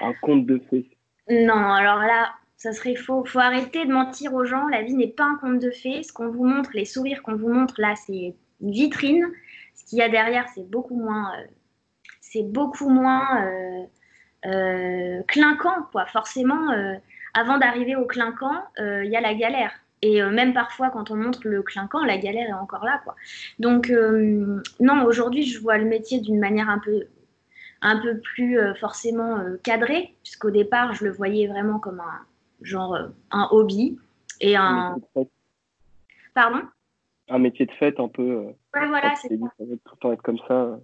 un 0.00 0.12
conte 0.22 0.46
de 0.46 0.60
fées? 0.70 0.88
Non, 1.28 1.54
alors 1.54 1.98
là, 1.98 2.30
ça 2.56 2.72
serait 2.72 2.94
faux. 2.94 3.24
faut 3.24 3.38
arrêter 3.38 3.86
de 3.86 3.92
mentir 3.92 4.34
aux 4.34 4.44
gens. 4.44 4.66
La 4.68 4.82
vie 4.82 4.94
n'est 4.94 5.08
pas 5.08 5.24
un 5.24 5.36
conte 5.36 5.60
de 5.60 5.70
fées. 5.70 6.02
Ce 6.02 6.12
qu'on 6.12 6.28
vous 6.28 6.44
montre, 6.44 6.70
les 6.74 6.84
sourires 6.84 7.22
qu'on 7.22 7.36
vous 7.36 7.52
montre 7.52 7.74
là, 7.78 7.94
c'est 7.96 8.34
une 8.60 8.70
vitrine. 8.70 9.26
Ce 9.74 9.84
qu'il 9.86 9.98
y 9.98 10.02
a 10.02 10.08
derrière, 10.08 10.46
c'est 10.54 10.68
beaucoup 10.68 10.96
moins 10.96 11.32
c'est 12.30 12.44
beaucoup 12.44 12.88
moins 12.88 13.44
euh, 13.44 13.82
euh, 14.46 15.22
clinquant, 15.26 15.82
quoi. 15.90 16.06
Forcément, 16.06 16.70
euh, 16.70 16.94
avant 17.34 17.58
d'arriver 17.58 17.96
au 17.96 18.06
clinquant, 18.06 18.62
il 18.78 19.10
y 19.10 19.16
a 19.16 19.20
la 19.20 19.34
galère. 19.34 19.72
Et 20.02 20.22
même 20.22 20.54
parfois, 20.54 20.88
quand 20.88 21.10
on 21.10 21.16
montre 21.16 21.40
le 21.44 21.62
clinquant, 21.62 22.02
la 22.04 22.16
galère 22.16 22.48
est 22.48 22.54
encore 22.54 22.84
là, 22.84 23.02
quoi. 23.04 23.14
Donc, 23.58 23.92
non, 24.80 25.04
aujourd'hui, 25.04 25.42
je 25.42 25.60
vois 25.60 25.76
le 25.76 25.84
métier 25.84 26.20
d'une 26.20 26.38
manière 26.38 26.70
un 26.70 26.78
peu, 26.78 27.02
un 27.82 28.00
peu 28.00 28.18
plus 28.18 28.58
forcément 28.80 29.44
cadrée, 29.62 30.16
puisqu'au 30.22 30.50
départ, 30.50 30.94
je 30.94 31.04
le 31.04 31.10
voyais 31.10 31.48
vraiment 31.48 31.78
comme 31.78 32.00
un 32.00 32.20
genre 32.62 32.96
un 33.30 33.48
hobby 33.50 33.98
et 34.40 34.56
un. 34.56 34.96
Pardon? 36.34 36.62
Un 37.28 37.38
métier 37.38 37.66
de 37.66 37.72
fête 37.72 38.00
un 38.00 38.08
peu. 38.08 38.36
ouais, 38.74 38.88
voilà, 38.88 39.14
c'est 39.16 39.28
ça. 39.28 39.46
Ça 39.58 39.64
va 39.64 39.74
tout 39.84 39.94
le 39.94 39.98
temps 40.00 40.12
être 40.12 40.22
comme 40.22 40.40
ça. 40.48 40.80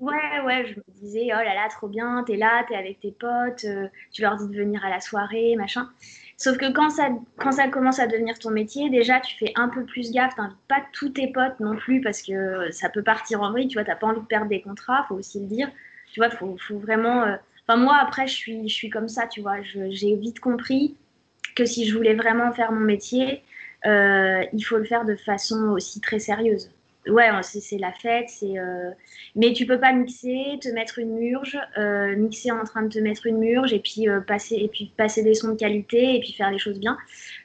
Ouais, 0.00 0.40
ouais, 0.44 0.66
je 0.66 0.78
me 0.78 0.84
disais, 1.00 1.28
oh 1.32 1.42
là 1.42 1.54
là, 1.54 1.68
trop 1.68 1.88
bien, 1.88 2.22
t'es 2.26 2.36
là, 2.36 2.64
t'es 2.68 2.76
avec 2.76 3.00
tes 3.00 3.12
potes, 3.12 3.64
euh, 3.64 3.88
tu 4.12 4.22
leur 4.22 4.36
dis 4.36 4.48
de 4.48 4.56
venir 4.56 4.84
à 4.84 4.90
la 4.90 5.00
soirée, 5.00 5.56
machin. 5.56 5.88
Sauf 6.36 6.56
que 6.56 6.72
quand 6.72 6.90
ça, 6.90 7.08
quand 7.38 7.52
ça 7.52 7.68
commence 7.68 7.98
à 7.98 8.06
devenir 8.06 8.38
ton 8.38 8.50
métier, 8.50 8.90
déjà, 8.90 9.20
tu 9.20 9.36
fais 9.36 9.52
un 9.54 9.68
peu 9.68 9.84
plus 9.84 10.10
gaffe, 10.10 10.34
t'invites 10.34 10.56
pas 10.68 10.82
tous 10.92 11.10
tes 11.10 11.28
potes 11.28 11.58
non 11.60 11.76
plus 11.76 12.00
parce 12.00 12.22
que 12.22 12.70
ça 12.72 12.88
peut 12.88 13.02
partir 13.02 13.42
en 13.42 13.52
vrille, 13.52 13.68
tu 13.68 13.74
vois, 13.74 13.84
t'as 13.84 13.96
pas 13.96 14.08
envie 14.08 14.20
de 14.20 14.26
perdre 14.26 14.48
des 14.48 14.60
contrats, 14.60 15.04
faut 15.08 15.14
aussi 15.14 15.40
le 15.40 15.46
dire. 15.46 15.70
Tu 16.12 16.20
vois, 16.20 16.30
faut, 16.30 16.56
faut 16.58 16.78
vraiment. 16.78 17.22
Euh, 17.22 17.36
enfin, 17.66 17.78
moi, 17.78 17.96
après, 18.00 18.26
je 18.26 18.34
suis, 18.34 18.68
je 18.68 18.74
suis 18.74 18.90
comme 18.90 19.08
ça, 19.08 19.26
tu 19.26 19.40
vois, 19.40 19.62
j'ai 19.62 20.16
vite 20.16 20.40
compris 20.40 20.96
que 21.54 21.64
si 21.64 21.86
je 21.86 21.96
voulais 21.96 22.14
vraiment 22.14 22.52
faire 22.52 22.72
mon 22.72 22.80
métier, 22.80 23.42
euh, 23.86 24.44
il 24.52 24.62
faut 24.62 24.78
le 24.78 24.84
faire 24.84 25.04
de 25.04 25.14
façon 25.16 25.70
aussi 25.70 26.00
très 26.00 26.18
sérieuse 26.18 26.70
ouais, 27.08 27.30
c'est 27.42 27.78
la 27.78 27.92
fête, 27.92 28.28
c'est. 28.28 28.58
Euh... 28.58 28.90
Mais 29.34 29.52
tu 29.52 29.66
peux 29.66 29.78
pas 29.78 29.92
mixer, 29.92 30.58
te 30.60 30.68
mettre 30.68 30.98
une 30.98 31.14
murge, 31.16 31.58
euh, 31.78 32.16
mixer 32.16 32.50
en 32.50 32.64
train 32.64 32.82
de 32.82 32.88
te 32.88 32.98
mettre 32.98 33.26
une 33.26 33.38
murge 33.38 33.72
et 33.72 33.80
puis 33.80 34.08
euh, 34.08 34.20
passer 34.20 34.56
et 34.56 34.68
puis 34.68 34.92
passer 34.96 35.22
des 35.22 35.34
sons 35.34 35.52
de 35.52 35.58
qualité 35.58 36.16
et 36.16 36.20
puis 36.20 36.32
faire 36.32 36.50
les 36.50 36.58
choses 36.58 36.78
bien. 36.78 36.96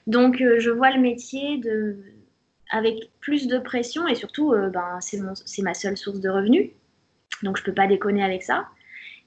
Donc 0.07 0.37
je 0.37 0.69
vois 0.69 0.91
le 0.91 0.99
métier 0.99 1.57
de 1.57 1.97
avec 2.71 3.09
plus 3.19 3.47
de 3.47 3.57
pression 3.57 4.07
et 4.07 4.15
surtout 4.15 4.53
ben 4.71 4.99
c'est 5.01 5.19
mon 5.19 5.33
c'est 5.35 5.63
ma 5.63 5.73
seule 5.73 5.97
source 5.97 6.19
de 6.19 6.29
revenus. 6.29 6.69
Donc 7.43 7.57
je 7.57 7.63
peux 7.63 7.73
pas 7.73 7.87
déconner 7.87 8.23
avec 8.23 8.43
ça. 8.43 8.67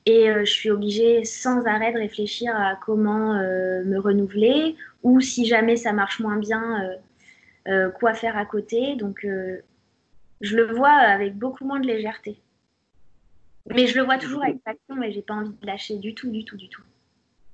Et 0.07 0.27
je 0.27 0.51
suis 0.51 0.71
obligée 0.71 1.25
sans 1.25 1.65
arrêt 1.67 1.93
de 1.93 1.99
réfléchir 1.99 2.55
à 2.57 2.77
comment 2.77 3.35
me 3.35 3.99
renouveler 3.99 4.77
ou 5.03 5.21
si 5.21 5.47
jamais 5.47 5.77
ça 5.77 5.93
marche 5.93 6.21
moins 6.21 6.39
bien, 6.39 6.83
quoi 7.99 8.15
faire 8.15 8.37
à 8.37 8.45
côté. 8.45 8.97
Donc 8.97 9.27
je 10.43 10.57
le 10.57 10.75
vois 10.75 10.91
avec 10.91 11.37
beaucoup 11.37 11.65
moins 11.65 11.81
de 11.81 11.87
légèreté. 11.87 12.37
Mais 13.71 13.87
je 13.87 13.97
le 13.97 14.05
vois 14.05 14.19
toujours 14.19 14.43
avec 14.43 14.63
passion 14.63 15.01
et 15.03 15.13
j'ai 15.13 15.23
pas 15.23 15.35
envie 15.35 15.55
de 15.55 15.67
lâcher 15.67 15.97
du 15.97 16.15
tout, 16.15 16.31
du 16.31 16.45
tout, 16.45 16.57
du 16.57 16.69
tout. 16.69 16.83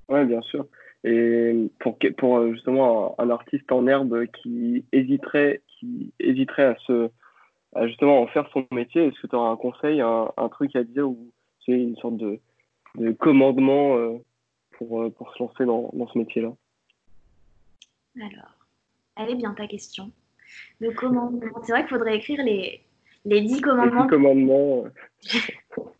Oui, 0.09 0.25
bien 0.25 0.41
sûr. 0.41 0.65
Et 1.03 1.69
pour, 1.79 1.97
pour 2.17 2.37
euh, 2.37 2.53
justement 2.53 3.15
un, 3.19 3.29
artiste 3.29 3.71
en 3.71 3.87
herbe 3.87 4.25
qui 4.25 4.83
hésiterait, 4.91 5.61
qui 5.67 6.11
hésiterait 6.19 6.65
à, 6.65 6.75
se, 6.87 7.09
à 7.75 7.87
justement 7.87 8.21
en 8.21 8.27
faire 8.27 8.49
son 8.51 8.65
métier, 8.71 9.05
est-ce 9.05 9.21
que 9.21 9.27
tu 9.27 9.35
auras 9.35 9.51
un 9.51 9.55
conseil, 9.55 10.01
un, 10.01 10.31
un, 10.35 10.49
truc 10.49 10.75
à 10.75 10.83
dire 10.83 11.07
ou 11.07 11.31
c'est 11.65 11.73
une 11.73 11.95
sorte 11.97 12.17
de, 12.17 12.39
de 12.95 13.11
commandement 13.11 13.97
euh, 13.97 14.17
pour, 14.71 15.03
euh, 15.03 15.09
pour 15.11 15.31
se 15.33 15.43
lancer 15.43 15.63
dans, 15.63 15.91
dans 15.93 16.07
ce 16.07 16.17
métier-là? 16.17 16.53
Alors, 18.17 18.57
elle 19.15 19.29
est 19.29 19.35
bien 19.35 19.53
ta 19.53 19.67
question. 19.67 20.11
Le 20.79 20.91
commandement. 20.91 21.61
C'est 21.63 21.71
vrai 21.71 21.81
qu'il 21.81 21.89
faudrait 21.89 22.17
écrire 22.17 22.43
les, 22.43 22.81
les 23.25 23.41
10 23.41 23.61
commandements. 23.61 24.03
Les 24.03 24.07
10 24.07 24.09
commandements. 24.09 24.83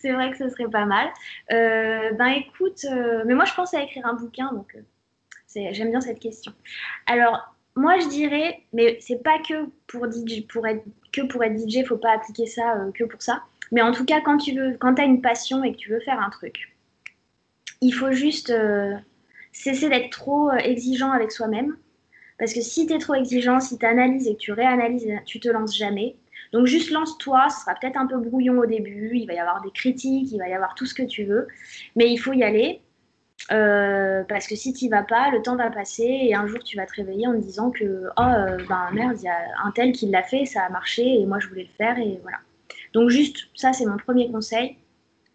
c'est 0.00 0.12
vrai 0.12 0.30
que 0.30 0.36
ce 0.36 0.48
serait 0.48 0.68
pas 0.68 0.86
mal. 0.86 1.08
Euh, 1.52 2.12
ben 2.12 2.28
écoute, 2.28 2.84
euh, 2.90 3.22
mais 3.26 3.34
moi 3.34 3.44
je 3.44 3.54
pense 3.54 3.74
à 3.74 3.82
écrire 3.82 4.06
un 4.06 4.14
bouquin, 4.14 4.52
donc 4.52 4.76
euh, 4.76 5.68
j'aime 5.72 5.90
bien 5.90 6.00
cette 6.00 6.20
question. 6.20 6.52
Alors, 7.06 7.54
moi 7.76 7.98
je 7.98 8.08
dirais, 8.08 8.60
mais 8.72 8.98
c'est 9.00 9.22
pas 9.22 9.38
que 9.38 9.66
pour, 9.86 10.10
DJ, 10.10 10.46
pour 10.46 10.66
être, 10.66 10.84
que 11.12 11.22
pour 11.22 11.42
être 11.42 11.56
DJ, 11.56 11.84
faut 11.86 11.96
pas 11.96 12.12
appliquer 12.12 12.46
ça 12.46 12.76
que 12.94 13.04
pour 13.04 13.22
ça. 13.22 13.42
Mais 13.72 13.82
en 13.82 13.92
tout 13.92 14.04
cas, 14.04 14.20
quand 14.20 14.38
tu 14.38 14.54
veux, 14.54 14.76
quand 14.78 14.98
as 14.98 15.04
une 15.04 15.22
passion 15.22 15.64
et 15.64 15.72
que 15.72 15.78
tu 15.78 15.90
veux 15.90 16.00
faire 16.00 16.20
un 16.20 16.30
truc, 16.30 16.74
il 17.80 17.92
faut 17.92 18.12
juste 18.12 18.52
cesser 19.52 19.88
d'être 19.88 20.10
trop 20.10 20.52
exigeant 20.52 21.10
avec 21.10 21.32
soi-même. 21.32 21.76
Parce 22.38 22.52
que 22.52 22.60
si 22.60 22.86
tu 22.86 22.92
es 22.92 22.98
trop 22.98 23.14
exigeant, 23.14 23.60
si 23.60 23.78
tu 23.78 23.86
analyses 23.86 24.26
et 24.26 24.34
que 24.34 24.40
tu 24.40 24.52
réanalyses, 24.52 25.08
tu 25.24 25.40
te 25.40 25.48
lances 25.48 25.76
jamais. 25.76 26.16
Donc 26.52 26.66
juste 26.66 26.90
lance-toi, 26.90 27.48
ce 27.50 27.60
sera 27.60 27.74
peut-être 27.74 27.96
un 27.96 28.06
peu 28.06 28.16
brouillon 28.18 28.58
au 28.58 28.66
début, 28.66 29.10
il 29.14 29.26
va 29.26 29.34
y 29.34 29.38
avoir 29.38 29.60
des 29.62 29.70
critiques, 29.70 30.30
il 30.30 30.38
va 30.38 30.48
y 30.48 30.54
avoir 30.54 30.74
tout 30.74 30.86
ce 30.86 30.94
que 30.94 31.02
tu 31.02 31.24
veux, 31.24 31.48
mais 31.96 32.10
il 32.10 32.16
faut 32.16 32.32
y 32.32 32.44
aller. 32.44 32.80
Euh, 33.50 34.22
parce 34.28 34.46
que 34.46 34.54
si 34.54 34.72
tu 34.72 34.88
vas 34.88 35.02
pas, 35.02 35.30
le 35.30 35.42
temps 35.42 35.56
va 35.56 35.70
passer 35.70 36.04
et 36.04 36.34
un 36.34 36.46
jour 36.46 36.62
tu 36.62 36.76
vas 36.76 36.86
te 36.86 36.94
réveiller 36.94 37.26
en 37.26 37.32
te 37.32 37.38
disant 37.38 37.70
que 37.70 38.08
oh 38.16 38.22
euh, 38.22 38.56
ben 38.68 38.90
merde, 38.92 39.16
il 39.18 39.24
y 39.24 39.28
a 39.28 39.36
un 39.64 39.70
tel 39.72 39.92
qui 39.92 40.06
l'a 40.06 40.22
fait, 40.22 40.44
ça 40.44 40.62
a 40.62 40.68
marché 40.70 41.20
et 41.20 41.26
moi 41.26 41.40
je 41.40 41.48
voulais 41.48 41.64
le 41.64 41.76
faire 41.76 41.98
et 41.98 42.20
voilà. 42.22 42.38
Donc 42.92 43.10
juste 43.10 43.48
ça 43.54 43.72
c'est 43.72 43.86
mon 43.86 43.96
premier 43.96 44.30
conseil. 44.30 44.76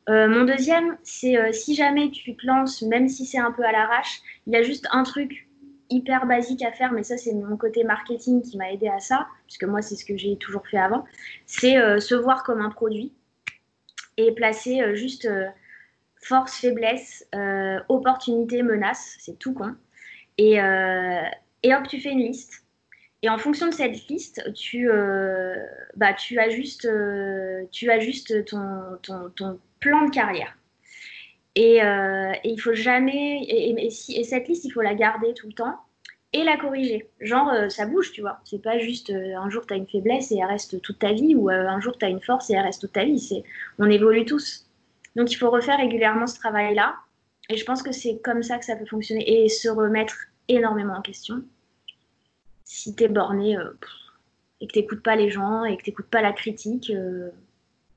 Euh, 0.07 0.27
mon 0.29 0.45
deuxième 0.45 0.97
c'est 1.03 1.51
si 1.51 1.75
jamais 1.75 2.09
tu 2.09 2.35
te 2.35 2.47
lances, 2.47 2.81
même 2.81 3.09
si 3.09 3.25
c'est 3.25 3.37
un 3.37 3.51
peu 3.51 3.63
à 3.63 3.73
l'arrache, 3.73 4.21
il 4.47 4.53
y 4.53 4.55
a 4.55 4.63
juste 4.63 4.87
un 4.91 5.03
truc 5.03 5.48
hyper 5.89 6.25
basique 6.25 6.63
à 6.63 6.71
faire, 6.71 6.91
mais 6.91 7.03
ça 7.03 7.17
c'est 7.17 7.33
mon 7.33 7.57
côté 7.57 7.83
marketing 7.83 8.41
qui 8.41 8.57
m'a 8.57 8.71
aidé 8.71 8.87
à 8.87 8.99
ça, 8.99 9.27
puisque 9.45 9.63
moi 9.63 9.81
c'est 9.81 9.95
ce 9.95 10.05
que 10.05 10.17
j'ai 10.17 10.37
toujours 10.37 10.67
fait 10.67 10.77
avant, 10.77 11.05
c'est 11.45 11.77
euh, 11.77 11.99
se 11.99 12.15
voir 12.15 12.43
comme 12.43 12.61
un 12.61 12.69
produit 12.69 13.13
et 14.17 14.33
placer 14.33 14.81
euh, 14.81 14.95
juste 14.95 15.25
euh, 15.25 15.47
force, 16.21 16.59
faiblesse, 16.59 17.25
opportunité, 17.87 18.61
menace, 18.61 19.15
c'est 19.19 19.39
tout 19.39 19.53
con. 19.53 19.75
Et, 20.37 20.59
hop, 20.59 21.87
tu 21.87 22.01
fais 22.01 22.11
une 22.11 22.19
liste. 22.19 22.65
Et 23.21 23.29
en 23.29 23.37
fonction 23.37 23.67
de 23.67 23.73
cette 23.73 24.07
liste, 24.09 24.53
tu, 24.53 24.89
bah, 25.95 26.13
tu 26.13 26.37
ajustes, 26.39 26.89
tu 27.71 27.89
ajustes 27.89 28.43
ton 28.45 29.59
plan 29.79 30.05
de 30.05 30.11
carrière. 30.11 30.58
Euh, 31.59 32.31
et, 32.43 32.49
il 32.49 32.59
faut 32.59 32.73
jamais. 32.73 33.43
Et, 33.43 33.89
cette 33.89 34.47
liste, 34.47 34.65
il 34.65 34.71
faut 34.71 34.81
la 34.81 34.95
garder 34.95 35.33
tout 35.33 35.47
le 35.47 35.53
temps 35.53 35.77
et 36.31 36.43
la 36.43 36.57
corriger. 36.57 37.09
Genre, 37.19 37.49
euh, 37.49 37.69
ça 37.69 37.85
bouge, 37.85 38.11
tu 38.11 38.21
vois. 38.21 38.39
C'est 38.45 38.61
pas 38.61 38.77
juste 38.79 39.09
euh, 39.09 39.35
un 39.35 39.49
jour 39.49 39.65
tu 39.65 39.73
as 39.73 39.77
une 39.77 39.87
faiblesse 39.87 40.31
et 40.31 40.37
elle 40.37 40.45
reste 40.45 40.81
toute 40.81 40.99
ta 40.99 41.13
vie, 41.13 41.35
ou 41.35 41.49
un 41.49 41.79
jour 41.79 41.97
tu 41.97 42.05
as 42.05 42.09
une 42.09 42.21
force 42.21 42.49
et 42.49 42.53
elle 42.53 42.63
reste 42.63 42.81
toute 42.81 42.93
ta 42.93 43.03
vie. 43.03 43.19
C'est, 43.19 43.43
on 43.79 43.89
évolue 43.89 44.25
tous. 44.25 44.67
Donc 45.15 45.31
il 45.31 45.35
faut 45.35 45.49
refaire 45.49 45.77
régulièrement 45.77 46.27
ce 46.27 46.39
travail-là. 46.39 46.95
Et 47.49 47.57
je 47.57 47.65
pense 47.65 47.81
que 47.81 47.91
c'est 47.91 48.19
comme 48.19 48.43
ça 48.43 48.59
que 48.59 48.65
ça 48.65 48.75
peut 48.75 48.85
fonctionner. 48.85 49.43
Et 49.43 49.49
se 49.49 49.69
remettre 49.69 50.15
énormément 50.47 50.93
en 50.93 51.01
question. 51.01 51.43
Si 52.63 52.95
tu 52.95 53.05
es 53.05 53.07
borné 53.07 53.57
et 54.61 54.67
que 54.67 54.79
tu 54.79 55.01
pas 55.01 55.15
les 55.15 55.31
gens 55.31 55.65
et 55.65 55.77
que 55.77 55.83
tu 55.83 55.91
pas 56.03 56.21
la 56.21 56.31
critique, 56.31 56.93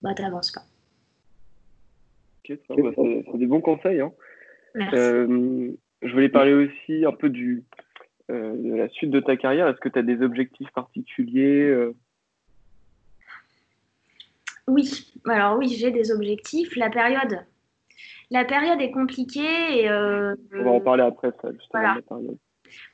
bah 0.00 0.14
t'avances 0.14 0.50
pas. 0.50 0.62
Bah, 2.68 2.90
c'est 2.96 3.38
des 3.38 3.46
bons 3.46 3.60
conseils. 3.60 4.00
Hein. 4.00 4.12
Euh, 4.94 5.72
je 6.02 6.12
voulais 6.12 6.28
parler 6.28 6.52
aussi 6.52 7.04
un 7.04 7.12
peu 7.12 7.28
du, 7.28 7.64
euh, 8.30 8.54
de 8.56 8.74
la 8.74 8.88
suite 8.88 9.10
de 9.10 9.20
ta 9.20 9.36
carrière. 9.36 9.68
Est-ce 9.68 9.80
que 9.80 9.88
tu 9.88 9.98
as 9.98 10.02
des 10.02 10.22
objectifs 10.22 10.70
particuliers 10.70 11.68
euh? 11.68 11.94
Oui, 14.68 15.12
alors 15.26 15.58
oui, 15.58 15.68
j'ai 15.68 15.90
des 15.90 16.12
objectifs. 16.12 16.76
La 16.76 16.88
période, 16.88 17.44
la 18.30 18.44
période 18.44 18.80
est 18.80 18.92
compliquée. 18.92 19.82
Et, 19.82 19.90
On 19.90 20.64
va 20.64 20.70
en 20.70 20.80
parler 20.80 21.02
après, 21.02 21.30
ça, 21.42 21.50
justement. 21.52 21.96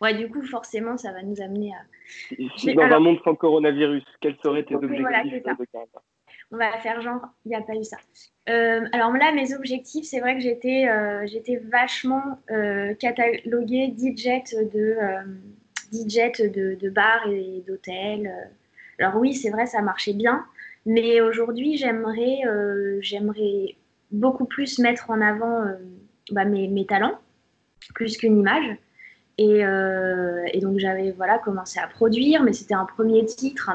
Ouais, 0.01 0.14
du 0.14 0.29
coup, 0.29 0.42
forcément, 0.42 0.97
ça 0.97 1.12
va 1.12 1.23
nous 1.23 1.40
amener 1.40 1.73
à. 1.73 2.75
dans 2.75 2.97
un 2.97 2.99
monde 2.99 3.18
sans 3.23 3.35
coronavirus, 3.35 4.05
quels 4.21 4.37
seraient 4.42 4.64
tes 4.64 4.75
objectifs 4.75 5.03
de 5.05 5.64
carrière? 5.71 6.03
On 6.50 6.56
va 6.56 6.78
faire 6.78 7.00
genre, 7.02 7.20
il 7.44 7.50
n'y 7.50 7.56
a 7.56 7.61
pas 7.61 7.74
eu 7.74 7.84
ça. 7.84 7.98
Euh, 8.48 8.87
alors 8.92 9.12
là, 9.12 9.32
mes 9.32 9.54
objectifs, 9.54 10.06
c'est 10.06 10.20
vrai 10.20 10.34
que 10.34 10.40
j'étais 10.40 10.88
euh, 10.88 11.26
vachement 11.70 12.38
euh, 12.50 12.94
cataloguée 12.94 13.94
DJ 13.96 14.42
de, 14.54 14.96
de, 15.92 16.74
de 16.74 16.90
bars 16.90 17.28
et 17.28 17.62
d'hôtels. 17.66 18.32
Alors 18.98 19.16
oui, 19.16 19.34
c'est 19.34 19.50
vrai, 19.50 19.66
ça 19.66 19.82
marchait 19.82 20.14
bien, 20.14 20.44
mais 20.87 21.20
aujourd'hui, 21.20 21.76
j'aimerais 21.76 23.76
beaucoup 24.11 24.46
plus 24.46 24.78
mettre 24.78 25.11
en 25.11 25.20
avant 25.20 25.64
bah, 26.30 26.46
mes, 26.46 26.68
mes, 26.68 26.87
talents, 26.87 27.18
plus 27.94 28.16
qu'une 28.16 28.38
image. 28.38 28.76
Et, 29.37 29.61
et, 29.61 30.61
donc 30.61 30.78
j'avais 30.78 31.12
voilà 31.12 31.38
commencé 31.38 31.78
à 31.78 31.87
produire, 31.87 32.42
mais 32.42 32.52
c'était 32.52 32.74
un 32.74 32.87
premier 32.87 33.24
titre. 33.24 33.70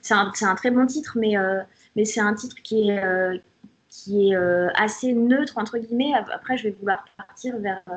c'est 0.00 0.14
un, 0.14 0.32
un, 0.42 0.54
très 0.54 0.70
bon 0.70 0.86
titre, 0.86 1.18
mais 1.20 1.36
mais 1.96 2.04
c'est 2.04 2.20
un 2.20 2.34
titre 2.34 2.56
qui 2.62 2.88
est, 2.88 3.02
euh, 3.02 3.38
qui 3.88 4.30
est 4.30 4.36
euh, 4.36 4.68
assez 4.74 5.12
neutre, 5.12 5.58
entre 5.58 5.78
guillemets. 5.78 6.12
Après, 6.32 6.56
je 6.56 6.64
vais 6.64 6.70
vouloir 6.70 7.04
partir 7.16 7.56
vers, 7.58 7.82
euh, 7.88 7.96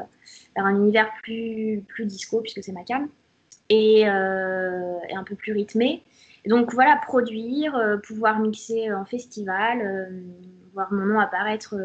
vers 0.56 0.66
un 0.66 0.76
univers 0.76 1.12
plus, 1.24 1.84
plus 1.88 2.06
disco, 2.06 2.42
puisque 2.42 2.64
c'est 2.64 2.72
ma 2.72 2.84
cam, 2.84 3.08
et, 3.70 4.02
et, 4.02 4.06
un 4.06 5.24
peu 5.26 5.36
plus 5.36 5.54
rythmé. 5.54 6.04
Donc 6.46 6.74
voilà, 6.74 6.96
produire, 6.96 8.00
pouvoir 8.04 8.40
mixer 8.40 8.94
en 8.94 9.04
festival, 9.04 10.14
voir 10.74 10.94
mon 10.94 11.06
nom 11.06 11.20
apparaître 11.20 11.76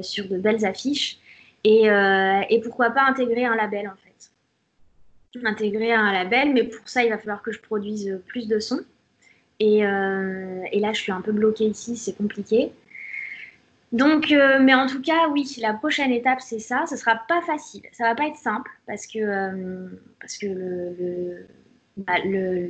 sur 0.00 0.28
de 0.28 0.38
belles 0.38 0.64
affiches, 0.64 1.18
et, 1.64 1.84
et 1.84 2.60
pourquoi 2.62 2.90
pas 2.90 3.02
intégrer 3.02 3.44
un 3.44 3.56
label 3.56 3.88
en 3.88 3.96
fait. 3.96 5.46
Intégrer 5.46 5.92
un 5.92 6.12
label, 6.12 6.54
mais 6.54 6.64
pour 6.64 6.88
ça, 6.88 7.04
il 7.04 7.10
va 7.10 7.18
falloir 7.18 7.42
que 7.42 7.52
je 7.52 7.60
produise 7.60 8.18
plus 8.26 8.48
de 8.48 8.58
sons. 8.58 8.84
Euh, 9.62 10.62
et, 10.72 10.80
là, 10.80 10.92
je 10.92 11.00
suis 11.00 11.12
un 11.12 11.20
peu 11.20 11.32
bloquée 11.32 11.66
ici, 11.66 11.96
c'est 11.96 12.16
compliqué. 12.16 12.72
Donc, 13.92 14.30
euh, 14.30 14.58
mais 14.60 14.74
en 14.74 14.86
tout 14.86 15.02
cas, 15.02 15.28
oui, 15.28 15.56
la 15.60 15.74
prochaine 15.74 16.12
étape, 16.12 16.40
c'est 16.40 16.60
ça. 16.60 16.84
Ce 16.88 16.96
sera 16.96 17.16
pas 17.28 17.42
facile. 17.42 17.82
Ça 17.92 18.04
va 18.04 18.14
pas 18.14 18.26
être 18.26 18.36
simple 18.36 18.70
parce 18.86 19.06
que, 19.06 19.18
euh, 19.18 19.88
parce 20.20 20.38
que 20.38 20.46
le, 20.46 21.46
bah, 21.96 22.14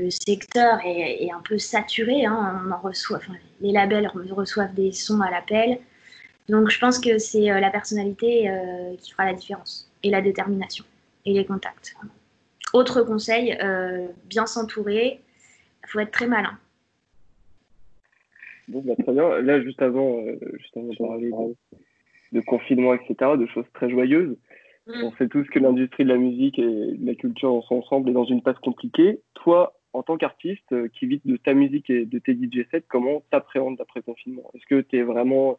secteur 0.09 0.81
est, 0.85 1.31
un 1.31 1.41
peu 1.43 1.59
saturé. 1.59 2.25
Hein. 2.25 2.63
on 2.67 2.71
en 2.73 2.81
reçoit, 2.81 3.21
les 3.61 3.73
labels 3.73 4.11
reçoivent 4.33 4.75
des 4.75 4.93
sons 4.93 5.21
à 5.21 5.31
l'appel. 5.31 5.79
Donc, 6.49 6.71
je 6.71 6.79
pense 6.81 6.99
que 6.99 7.19
c'est 7.19 7.45
la 7.45 7.71
personnalité 7.71 8.51
qui 8.99 9.13
fera 9.13 9.25
la 9.27 9.35
différence 9.35 9.89
et 10.03 10.11
la 10.11 10.21
détermination 10.21 10.85
et 11.25 11.35
les 11.35 11.45
contacts. 11.45 11.95
Autre 12.73 13.03
conseil, 13.03 13.57
bien 14.25 14.47
s'entourer. 14.47 15.21
Il 15.85 15.91
faut 15.91 16.01
être 16.01 16.11
très 16.11 16.27
malin. 16.27 16.59
Bon, 18.71 18.83
bah, 18.85 18.95
très 18.97 19.13
bien. 19.13 19.41
Là, 19.41 19.61
juste 19.61 19.83
avant, 19.83 20.21
euh, 20.21 20.39
juste 20.59 20.77
avant 20.77 20.87
de 20.87 20.97
parler 20.97 21.31
de, 22.33 22.41
confinement, 22.43 22.95
etc., 22.95 23.33
de 23.37 23.47
choses 23.47 23.65
très 23.75 23.91
joyeuses, 23.91 24.37
mm. 24.87 25.05
on 25.05 25.13
sait 25.17 25.29
tous 25.29 25.45
que 25.49 25.59
l'industrie 25.59 26.05
de 26.05 26.09
la 26.09 26.17
musique 26.17 26.59
et 26.59 26.95
de 26.95 27.07
la 27.07 27.17
culture 27.17 27.65
sont 27.65 27.77
ensemble 27.77 28.11
et 28.11 28.13
dans 28.13 28.25
une 28.25 28.43
passe 28.43 28.59
compliquée. 28.61 29.21
Toi, 29.35 29.75
en 29.93 30.05
tant 30.05 30.17
qu'artiste 30.17 30.73
euh, 30.73 30.89
qui 30.89 31.07
vit 31.07 31.21
de 31.25 31.37
ta 31.37 31.53
musique 31.53 31.91
et 31.91 32.07
de 32.07 32.19
tes 32.21 32.35
DJ 32.35 32.65
sets, 32.71 32.85
comment 32.89 33.25
t'appréhendes 33.31 33.77
l'après-confinement 33.79 34.49
Est-ce 34.55 34.67
que 34.67 34.81
tu 34.81 34.99
es 34.99 35.03
vraiment 35.03 35.59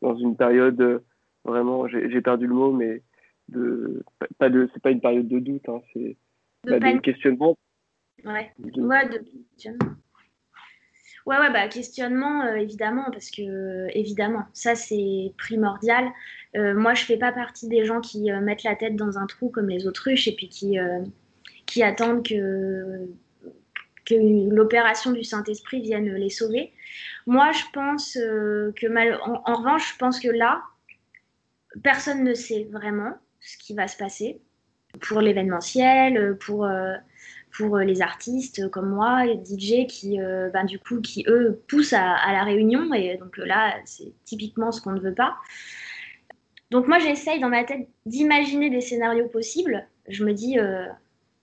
dans 0.00 0.16
une 0.16 0.36
période, 0.36 0.80
euh, 0.80 1.00
vraiment, 1.44 1.88
j'ai 1.88 2.20
perdu 2.20 2.46
le 2.46 2.54
mot, 2.54 2.70
mais 2.70 3.02
de, 3.48 4.04
pas 4.38 4.50
de, 4.50 4.70
c'est 4.72 4.82
pas 4.82 4.92
une 4.92 5.00
période 5.00 5.26
de 5.26 5.40
doute, 5.40 5.68
hein, 5.68 5.80
c'est 5.92 6.16
de, 6.64 6.78
bah, 6.78 6.98
questionnement. 6.98 7.56
Ouais, 8.24 8.52
de... 8.60 8.82
Ouais, 8.82 9.08
de 9.08 9.18
questionnement. 9.18 9.96
Ouais, 11.26 11.38
ouais, 11.38 11.52
bah, 11.52 11.68
questionnement, 11.68 12.42
euh, 12.42 12.56
évidemment, 12.56 13.10
parce 13.12 13.30
que, 13.30 13.86
évidemment, 13.96 14.44
ça, 14.52 14.74
c'est 14.74 15.32
primordial. 15.38 16.10
Euh, 16.56 16.74
moi, 16.74 16.94
je 16.94 17.04
fais 17.04 17.16
pas 17.16 17.32
partie 17.32 17.68
des 17.68 17.84
gens 17.84 18.00
qui 18.00 18.30
euh, 18.32 18.40
mettent 18.40 18.64
la 18.64 18.74
tête 18.74 18.96
dans 18.96 19.18
un 19.18 19.26
trou 19.26 19.48
comme 19.48 19.68
les 19.68 19.86
autruches 19.86 20.26
et 20.26 20.34
puis 20.34 20.48
qui, 20.48 20.78
qui 21.66 21.82
attendent 21.82 22.26
que, 22.26 23.08
que 24.04 24.14
l'opération 24.52 25.12
du 25.12 25.22
Saint-Esprit 25.22 25.80
vienne 25.80 26.12
les 26.12 26.30
sauver. 26.30 26.72
Moi, 27.26 27.52
je 27.52 27.64
pense 27.72 28.14
que, 28.14 28.88
mal... 28.88 29.18
en, 29.22 29.54
revanche, 29.54 29.92
je 29.92 29.98
pense 29.98 30.18
que 30.18 30.28
là, 30.28 30.62
personne 31.84 32.24
ne 32.24 32.34
sait 32.34 32.68
vraiment 32.70 33.16
ce 33.40 33.56
qui 33.58 33.74
va 33.74 33.86
se 33.86 33.96
passer 33.96 34.40
pour 35.00 35.20
l'événementiel, 35.20 36.36
pour 36.38 36.68
pour 37.52 37.76
euh, 37.76 37.84
les 37.84 38.02
artistes 38.02 38.68
comme 38.70 38.90
moi, 38.90 39.24
les 39.24 39.36
DJ 39.36 39.86
qui, 39.86 40.20
euh, 40.20 40.50
ben, 40.50 40.64
du 40.64 40.78
coup, 40.78 41.00
qui 41.00 41.24
eux 41.28 41.62
poussent 41.68 41.92
à, 41.92 42.32
la 42.32 42.44
réunion. 42.44 42.92
Et 42.94 43.16
donc 43.18 43.36
là, 43.36 43.74
c'est 43.84 44.12
typiquement 44.24 44.72
ce 44.72 44.80
qu'on 44.80 44.92
ne 44.92 45.00
veut 45.00 45.14
pas. 45.14 45.36
Donc 46.70 46.88
moi, 46.88 46.98
j'essaye 46.98 47.40
dans 47.40 47.50
ma 47.50 47.64
tête 47.64 47.86
d'imaginer 48.06 48.70
des 48.70 48.80
scénarios 48.80 49.28
possibles. 49.28 49.86
Je 50.08 50.24
me 50.24 50.32
dis, 50.32 50.58
euh, 50.58 50.86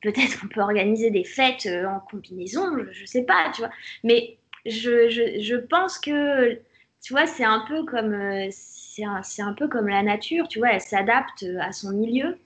peut-être 0.02 0.42
on 0.44 0.48
peut 0.48 0.62
organiser 0.62 1.12
des 1.12 1.24
fêtes 1.24 1.68
en 1.68 2.00
combinaison, 2.00 2.76
je, 2.92 3.02
ne 3.02 3.06
sais 3.06 3.24
pas, 3.24 3.52
tu 3.54 3.62
vois. 3.62 3.72
Mais 4.04 4.38
je, 4.66 5.10
je, 5.10 5.40
je 5.40 5.56
pense 5.56 6.00
que, 6.00 6.56
tu 7.02 7.14
vois, 7.14 7.28
c'est 7.28 7.46
un 7.46 7.64
peu 7.68 7.86
comme, 7.86 8.18
c'est 8.50 9.06
un, 9.06 9.22
un, 9.40 9.54
peu 9.54 9.68
comme 9.68 9.88
la 9.88 10.02
nature, 10.02 10.48
tu 10.48 10.60
vois, 10.60 10.74
elle 10.74 10.82
s'adapte 10.82 11.46
à 11.62 11.72
son 11.72 11.92
milieu. 11.92 12.38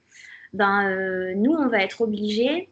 Ben, 0.51 1.33
nous, 1.35 1.53
on 1.53 1.67
va 1.67 1.79
être 1.79 2.01
obligés 2.01 2.69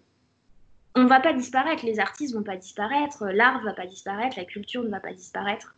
on 0.96 1.06
va 1.06 1.20
pas 1.20 1.34
disparaître, 1.34 1.86
les 1.86 2.00
artistes 2.00 2.36
vont 2.36 2.44
pas 2.44 2.58
disparaître, 2.58 3.26
l'art 3.28 3.64
va 3.64 3.74
pas 3.74 3.86
disparaître, 3.86 4.38
la 4.38 4.46
culture 4.46 4.84
ne 4.84 4.90
va 4.90 5.00
pas 5.00 5.14
disparaître. 5.14 5.76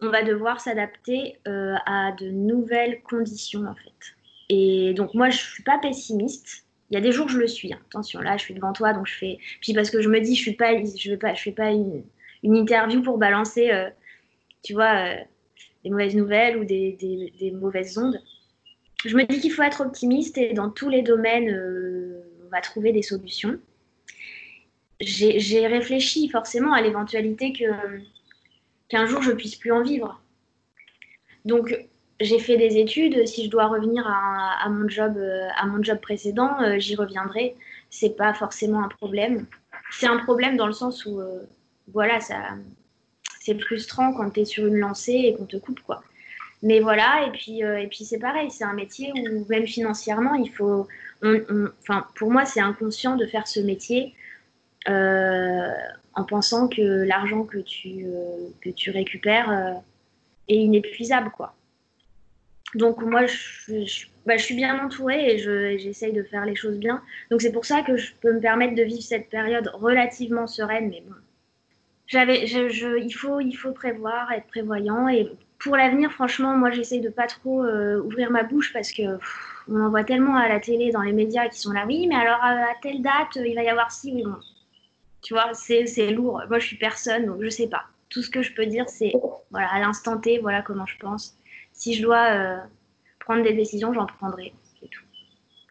On 0.00 0.08
va 0.08 0.22
devoir 0.22 0.60
s'adapter 0.60 1.38
euh, 1.46 1.76
à 1.86 2.12
de 2.12 2.28
nouvelles 2.30 3.00
conditions 3.02 3.64
en 3.66 3.74
fait. 3.74 4.16
Et 4.48 4.92
donc 4.94 5.14
moi 5.14 5.30
je 5.30 5.38
suis 5.38 5.62
pas 5.62 5.78
pessimiste. 5.78 6.64
Il 6.90 6.94
y 6.94 6.96
a 6.96 7.00
des 7.00 7.12
jours 7.12 7.28
je 7.28 7.38
le 7.38 7.46
suis. 7.46 7.72
Hein. 7.72 7.78
Attention, 7.90 8.20
là 8.20 8.36
je 8.36 8.42
suis 8.42 8.54
devant 8.54 8.72
toi 8.72 8.92
donc 8.92 9.06
je 9.06 9.14
fais. 9.14 9.38
Puis 9.60 9.72
parce 9.72 9.90
que 9.90 10.02
je 10.02 10.08
me 10.08 10.20
dis 10.20 10.34
je 10.34 10.40
suis 10.40 10.54
pas, 10.54 10.72
je 10.76 11.10
vais 11.10 11.16
pas, 11.16 11.34
je 11.34 11.42
fais 11.42 11.52
pas 11.52 11.70
une, 11.70 12.02
interview 12.42 13.02
pour 13.02 13.18
balancer, 13.18 13.70
euh, 13.70 13.88
tu 14.62 14.74
vois, 14.74 15.14
euh, 15.14 15.16
des 15.84 15.90
mauvaises 15.90 16.16
nouvelles 16.16 16.58
ou 16.58 16.64
des, 16.64 16.92
des, 17.38 17.50
mauvaises 17.52 17.96
ondes. 17.96 18.20
Je 19.04 19.16
me 19.16 19.24
dis 19.24 19.40
qu'il 19.40 19.52
faut 19.52 19.62
être 19.62 19.80
optimiste 19.80 20.36
et 20.38 20.52
dans 20.54 20.70
tous 20.70 20.88
les 20.88 21.02
domaines 21.02 21.50
on 22.44 22.48
va 22.50 22.60
trouver 22.60 22.92
des 22.92 23.02
solutions 23.02 23.58
j'ai 25.00 25.66
réfléchi 25.66 26.28
forcément 26.28 26.72
à 26.72 26.80
l'éventualité 26.80 27.52
qu'un 28.88 29.06
jour 29.06 29.22
je 29.22 29.32
puisse 29.32 29.56
plus 29.56 29.72
en 29.72 29.82
vivre. 29.82 30.20
Donc 31.44 31.76
j'ai 32.20 32.38
fait 32.38 32.56
des 32.56 32.78
études. 32.78 33.26
Si 33.26 33.44
je 33.44 33.50
dois 33.50 33.66
revenir 33.66 34.06
à, 34.06 34.68
mon 34.68 34.88
job 34.88 35.16
euh, 35.16 35.48
à 35.56 35.66
mon 35.66 35.82
job 35.82 35.98
précédent, 36.00 36.60
euh, 36.62 36.78
j'y 36.78 36.96
reviendrai. 36.96 37.54
C'est 37.90 38.16
pas 38.16 38.34
forcément 38.34 38.82
un 38.82 38.88
problème. 38.88 39.46
C'est 39.90 40.06
un 40.06 40.18
problème 40.18 40.56
dans 40.56 40.66
le 40.66 40.72
sens 40.72 41.04
où 41.06 41.20
euh, 41.20 41.42
voilà 41.92 42.20
ça 42.20 42.36
c'est 43.40 43.60
frustrant 43.60 44.14
quand 44.14 44.30
tu 44.30 44.40
es 44.40 44.44
sur 44.46 44.66
une 44.66 44.78
lancée 44.78 45.12
et 45.12 45.34
qu'on 45.34 45.44
te 45.44 45.58
coupe 45.58 45.80
quoi. 45.80 46.02
Mais 46.62 46.80
voilà, 46.80 47.26
et 47.26 47.30
puis, 47.30 47.60
et 47.60 47.86
puis 47.88 48.06
c'est 48.06 48.18
pareil, 48.18 48.50
c'est 48.50 48.64
un 48.64 48.72
métier 48.72 49.12
où 49.12 49.44
même 49.50 49.66
financièrement, 49.66 50.32
il 50.32 50.50
faut. 50.50 50.88
Enfin, 51.80 52.06
pour 52.16 52.30
moi, 52.30 52.44
c'est 52.44 52.60
inconscient 52.60 53.16
de 53.16 53.26
faire 53.26 53.46
ce 53.46 53.60
métier 53.60 54.14
euh, 54.88 55.70
en 56.14 56.24
pensant 56.24 56.68
que 56.68 56.82
l'argent 56.82 57.44
que 57.44 57.58
tu, 57.58 58.04
euh, 58.04 58.48
que 58.60 58.70
tu 58.70 58.90
récupères 58.90 59.50
euh, 59.50 59.72
est 60.48 60.56
inépuisable. 60.56 61.30
Quoi. 61.30 61.54
Donc 62.74 63.02
moi, 63.02 63.26
je, 63.26 64.06
bah, 64.26 64.38
suis 64.38 64.54
bien 64.54 64.84
entourée 64.84 65.34
et 65.34 65.78
j'essaye 65.78 66.12
de 66.12 66.22
faire 66.22 66.44
les 66.44 66.54
choses 66.54 66.76
bien. 66.76 67.02
Donc 67.30 67.40
c'est 67.40 67.52
pour 67.52 67.64
ça 67.64 67.82
que 67.82 67.96
je 67.96 68.12
peux 68.20 68.32
me 68.32 68.40
permettre 68.40 68.74
de 68.74 68.82
vivre 68.82 69.02
cette 69.02 69.28
période 69.30 69.70
relativement 69.74 70.46
sereine, 70.46 70.90
mais 70.90 71.02
bon. 71.06 71.14
Il, 72.12 73.14
faut, 73.14 73.40
il 73.40 73.54
faut 73.54 73.72
prévoir, 73.72 74.30
être 74.32 74.46
prévoyant. 74.46 75.08
Et 75.08 75.26
pour 75.58 75.76
l'avenir, 75.76 76.12
franchement, 76.12 76.56
moi, 76.56 76.70
j'essaye 76.70 77.00
de 77.00 77.08
pas 77.08 77.26
trop 77.26 77.64
ouvrir 77.64 78.30
ma 78.30 78.42
bouche 78.42 78.72
parce 78.74 78.92
que 78.92 79.18
on 79.68 79.80
en 79.80 79.90
voit 79.90 80.04
tellement 80.04 80.36
à 80.36 80.48
la 80.48 80.60
télé, 80.60 80.90
dans 80.90 81.02
les 81.02 81.12
médias 81.12 81.48
qui 81.48 81.58
sont 81.58 81.72
là. 81.72 81.84
Oui, 81.86 82.06
mais 82.06 82.16
alors 82.16 82.42
à, 82.42 82.74
telle 82.82 83.02
date, 83.02 83.36
il 83.36 83.54
va 83.54 83.62
y 83.62 83.68
avoir 83.68 83.90
ci. 83.90 84.12
Oui, 84.14 84.22
bon. 84.24 84.36
Tu 85.22 85.32
vois, 85.32 85.54
c'est 85.54 86.10
lourd. 86.10 86.42
Moi, 86.48 86.58
je 86.58 86.66
suis 86.66 86.76
personne, 86.76 87.26
donc 87.26 87.42
je 87.42 87.48
sais 87.48 87.68
pas. 87.68 87.84
Tout 88.10 88.22
ce 88.22 88.30
que 88.30 88.42
je 88.42 88.54
peux 88.54 88.66
dire, 88.66 88.88
c'est 88.88 89.12
voilà, 89.50 89.68
à 89.72 89.80
l'instant 89.80 90.18
T, 90.18 90.38
voilà 90.38 90.62
comment 90.62 90.86
je 90.86 90.98
pense. 90.98 91.36
Si 91.72 91.94
je 91.94 92.02
dois 92.02 92.30
euh, 92.30 92.58
prendre 93.20 93.42
des 93.42 93.54
décisions, 93.54 93.92
j'en 93.94 94.06
prendrai. 94.06 94.52
C'est 94.80 94.88
tout. 94.88 95.02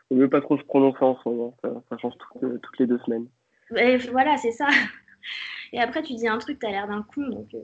Il 0.10 0.18
ne 0.18 0.24
veut 0.24 0.30
pas 0.30 0.42
trop 0.42 0.58
se 0.58 0.64
prononcer 0.64 1.04
en 1.04 1.18
ce 1.24 1.30
moment. 1.30 1.56
Ça, 1.62 1.98
change 1.98 2.14
euh, 2.42 2.58
toutes 2.62 2.80
les 2.80 2.88
deux 2.88 3.00
semaines. 3.00 3.28
voilà, 4.12 4.38
c'est 4.38 4.52
ça. 4.52 4.68
Et 5.72 5.80
après, 5.80 6.02
tu 6.04 6.14
dis 6.14 6.28
un 6.28 6.38
truc, 6.40 6.60
tu 6.60 6.66
as 6.66 6.72
l'air 6.72 6.88
d'un 6.88 7.04
con. 7.04 7.28
Donc... 7.30 7.48
Euh. 7.54 7.60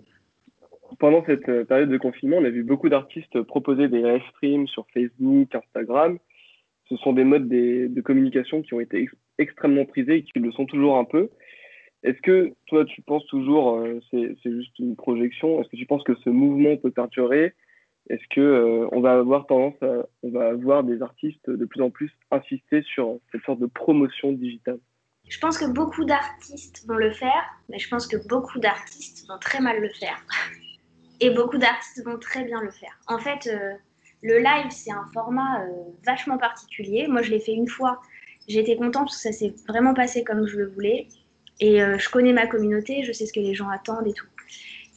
Pendant 0.97 1.23
cette 1.25 1.45
période 1.67 1.89
de 1.89 1.97
confinement, 1.97 2.37
on 2.37 2.45
a 2.45 2.49
vu 2.49 2.63
beaucoup 2.63 2.89
d'artistes 2.89 3.41
proposer 3.43 3.87
des 3.87 4.01
live 4.01 4.23
streams 4.31 4.67
sur 4.67 4.85
Facebook, 4.93 5.53
Instagram. 5.53 6.17
Ce 6.89 6.97
sont 6.97 7.13
des 7.13 7.23
modes 7.23 7.47
de 7.47 8.01
communication 8.01 8.61
qui 8.61 8.73
ont 8.73 8.79
été 8.79 9.07
extrêmement 9.37 9.85
prisés 9.85 10.17
et 10.17 10.23
qui 10.23 10.39
le 10.39 10.51
sont 10.51 10.65
toujours 10.65 10.97
un 10.97 11.05
peu. 11.05 11.29
Est-ce 12.03 12.21
que 12.21 12.53
toi, 12.67 12.85
tu 12.85 13.01
penses 13.01 13.25
toujours, 13.27 13.77
euh, 13.77 13.99
c'est 14.11 14.37
juste 14.43 14.77
une 14.79 14.95
projection, 14.95 15.61
est-ce 15.61 15.69
que 15.69 15.75
tu 15.75 15.85
penses 15.85 16.03
que 16.03 16.15
ce 16.23 16.29
mouvement 16.29 16.77
peut 16.77 16.91
perdurer? 16.91 17.53
Est-ce 18.09 18.23
que 18.29 18.39
euh, 18.39 18.87
on 18.91 19.01
va 19.01 19.17
avoir 19.17 19.45
tendance 19.47 19.75
à, 19.81 20.05
on 20.23 20.31
va 20.31 20.47
avoir 20.47 20.83
des 20.83 21.01
artistes 21.01 21.49
de 21.49 21.65
plus 21.65 21.81
en 21.81 21.89
plus 21.89 22.09
insister 22.31 22.83
sur 22.83 23.19
cette 23.31 23.43
sorte 23.43 23.59
de 23.59 23.65
promotion 23.65 24.31
digitale? 24.31 24.79
Je 25.27 25.37
pense 25.39 25.57
que 25.57 25.71
beaucoup 25.71 26.05
d'artistes 26.05 26.87
vont 26.87 26.95
le 26.95 27.11
faire, 27.11 27.43
mais 27.67 27.77
je 27.77 27.89
pense 27.89 28.07
que 28.07 28.17
beaucoup 28.27 28.59
d'artistes 28.59 29.27
vont 29.27 29.37
très 29.37 29.59
mal 29.59 29.79
le 29.81 29.89
faire. 29.89 30.25
Et 31.19 31.29
beaucoup 31.31 31.57
d'artistes 31.57 32.03
vont 32.05 32.17
très 32.17 32.43
bien 32.43 32.61
le 32.61 32.71
faire. 32.71 32.97
En 33.07 33.19
fait, 33.19 33.47
euh, 33.47 33.73
le 34.21 34.39
live, 34.39 34.69
c'est 34.69 34.91
un 34.91 35.07
format 35.13 35.63
vachement 36.05 36.37
particulier. 36.37 37.07
Moi, 37.07 37.21
je 37.21 37.31
l'ai 37.31 37.39
fait 37.39 37.53
une 37.53 37.67
fois. 37.67 38.01
J'étais 38.47 38.75
contente 38.75 39.05
parce 39.05 39.17
que 39.17 39.23
ça 39.23 39.31
s'est 39.31 39.53
vraiment 39.67 39.93
passé 39.93 40.23
comme 40.23 40.47
je 40.47 40.57
le 40.57 40.67
voulais. 40.67 41.07
Et 41.59 41.81
euh, 41.81 41.97
je 41.97 42.09
connais 42.09 42.33
ma 42.33 42.47
communauté, 42.47 43.03
je 43.03 43.11
sais 43.11 43.25
ce 43.25 43.33
que 43.33 43.39
les 43.39 43.53
gens 43.53 43.69
attendent 43.69 44.07
et 44.07 44.13
tout. 44.13 44.25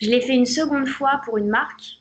Je 0.00 0.08
l'ai 0.08 0.20
fait 0.20 0.35
une 0.35 0.46
seconde 0.46 0.88
fois 0.88 1.20
pour 1.24 1.38
une 1.38 1.48
marque. 1.48 1.98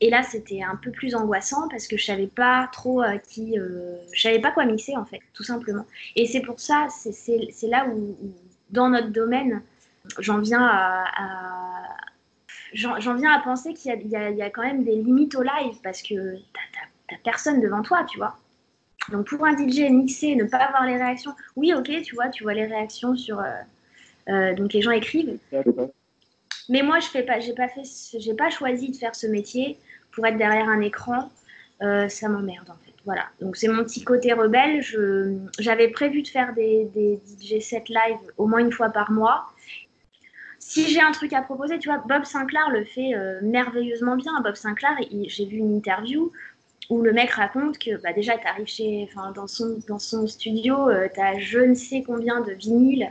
Et 0.00 0.10
là, 0.10 0.22
c'était 0.22 0.62
un 0.62 0.76
peu 0.76 0.90
plus 0.90 1.14
angoissant 1.14 1.68
parce 1.68 1.86
que 1.86 1.96
je 1.96 2.04
savais 2.04 2.26
pas 2.26 2.68
trop 2.72 3.02
à 3.02 3.18
qui, 3.18 3.58
euh, 3.58 3.96
je 4.12 4.20
savais 4.20 4.40
pas 4.40 4.50
quoi 4.50 4.64
mixer 4.64 4.96
en 4.96 5.04
fait, 5.04 5.20
tout 5.32 5.44
simplement. 5.44 5.86
Et 6.16 6.26
c'est 6.26 6.40
pour 6.40 6.58
ça, 6.58 6.88
c'est 6.90 7.68
là 7.68 7.86
où, 7.86 8.16
dans 8.70 8.88
notre 8.88 9.10
domaine, 9.10 9.62
j'en 10.18 10.40
viens 10.40 10.64
à, 10.64 11.04
j'en 12.72 13.14
viens 13.14 13.32
à 13.32 13.40
penser 13.40 13.74
qu'il 13.74 13.92
y, 13.92 14.08
y, 14.08 14.42
a 14.42 14.50
quand 14.50 14.62
même 14.62 14.84
des 14.84 14.96
limites 14.96 15.34
au 15.34 15.42
live 15.42 15.76
parce 15.82 16.02
que 16.02 16.36
t'as 17.08 17.16
personne 17.24 17.60
devant 17.60 17.82
toi, 17.82 18.04
tu 18.08 18.18
vois. 18.18 18.36
Donc 19.10 19.26
pour 19.26 19.44
un 19.44 19.56
DJ 19.56 19.90
mixer, 19.90 20.36
ne 20.36 20.44
pas 20.44 20.58
avoir 20.58 20.86
les 20.86 20.96
réactions, 20.96 21.32
oui 21.56 21.74
ok, 21.74 22.02
tu 22.02 22.14
vois, 22.14 22.28
tu 22.28 22.44
vois 22.44 22.54
les 22.54 22.66
réactions 22.66 23.16
sur, 23.16 23.40
euh, 23.40 23.44
euh, 24.28 24.54
donc 24.54 24.72
les 24.72 24.82
gens 24.82 24.92
écrivent. 24.92 25.38
Mais 26.68 26.82
moi 26.82 27.00
je 27.00 27.06
fais 27.06 27.22
pas, 27.22 27.40
j'ai 27.40 27.54
pas 27.54 27.68
fait, 27.68 27.82
j'ai 28.18 28.34
pas 28.34 28.50
choisi 28.50 28.90
de 28.90 28.96
faire 28.96 29.14
ce 29.14 29.26
métier 29.26 29.78
pour 30.12 30.24
être 30.26 30.38
derrière 30.38 30.68
un 30.68 30.80
écran. 30.80 31.30
Euh, 31.82 32.08
ça 32.08 32.28
m'emmerde 32.28 32.70
en 32.70 32.76
fait. 32.84 32.92
Voilà. 33.04 33.24
Donc 33.40 33.56
c'est 33.56 33.66
mon 33.66 33.82
petit 33.82 34.04
côté 34.04 34.32
rebelle. 34.32 34.80
j'avais 35.58 35.88
prévu 35.88 36.22
de 36.22 36.28
faire 36.28 36.54
des, 36.54 36.84
des 36.94 37.20
DJ 37.40 37.60
set 37.60 37.88
live 37.88 38.18
au 38.36 38.46
moins 38.46 38.60
une 38.60 38.70
fois 38.70 38.90
par 38.90 39.10
mois. 39.10 39.48
Si 40.64 40.88
j'ai 40.88 41.00
un 41.00 41.12
truc 41.12 41.32
à 41.32 41.42
proposer, 41.42 41.78
tu 41.78 41.88
vois, 41.88 41.98
Bob 41.98 42.24
Sinclair 42.24 42.70
le 42.70 42.84
fait 42.84 43.12
merveilleusement 43.42 44.16
bien. 44.16 44.40
Bob 44.42 44.54
Sinclair, 44.54 44.96
j'ai 45.26 45.44
vu 45.44 45.56
une 45.56 45.74
interview 45.76 46.32
où 46.90 47.00
le 47.00 47.12
mec 47.12 47.30
raconte 47.30 47.78
que 47.78 47.96
bah, 48.02 48.12
déjà, 48.12 48.36
tu 48.36 48.46
arrives 48.46 48.66
chez, 48.66 49.08
dans, 49.34 49.46
son, 49.46 49.78
dans 49.88 49.98
son 49.98 50.26
studio, 50.26 50.88
euh, 50.88 51.08
tu 51.12 51.20
as 51.20 51.38
je 51.38 51.58
ne 51.58 51.74
sais 51.74 52.02
combien 52.02 52.40
de 52.40 52.52
vinyles. 52.52 53.10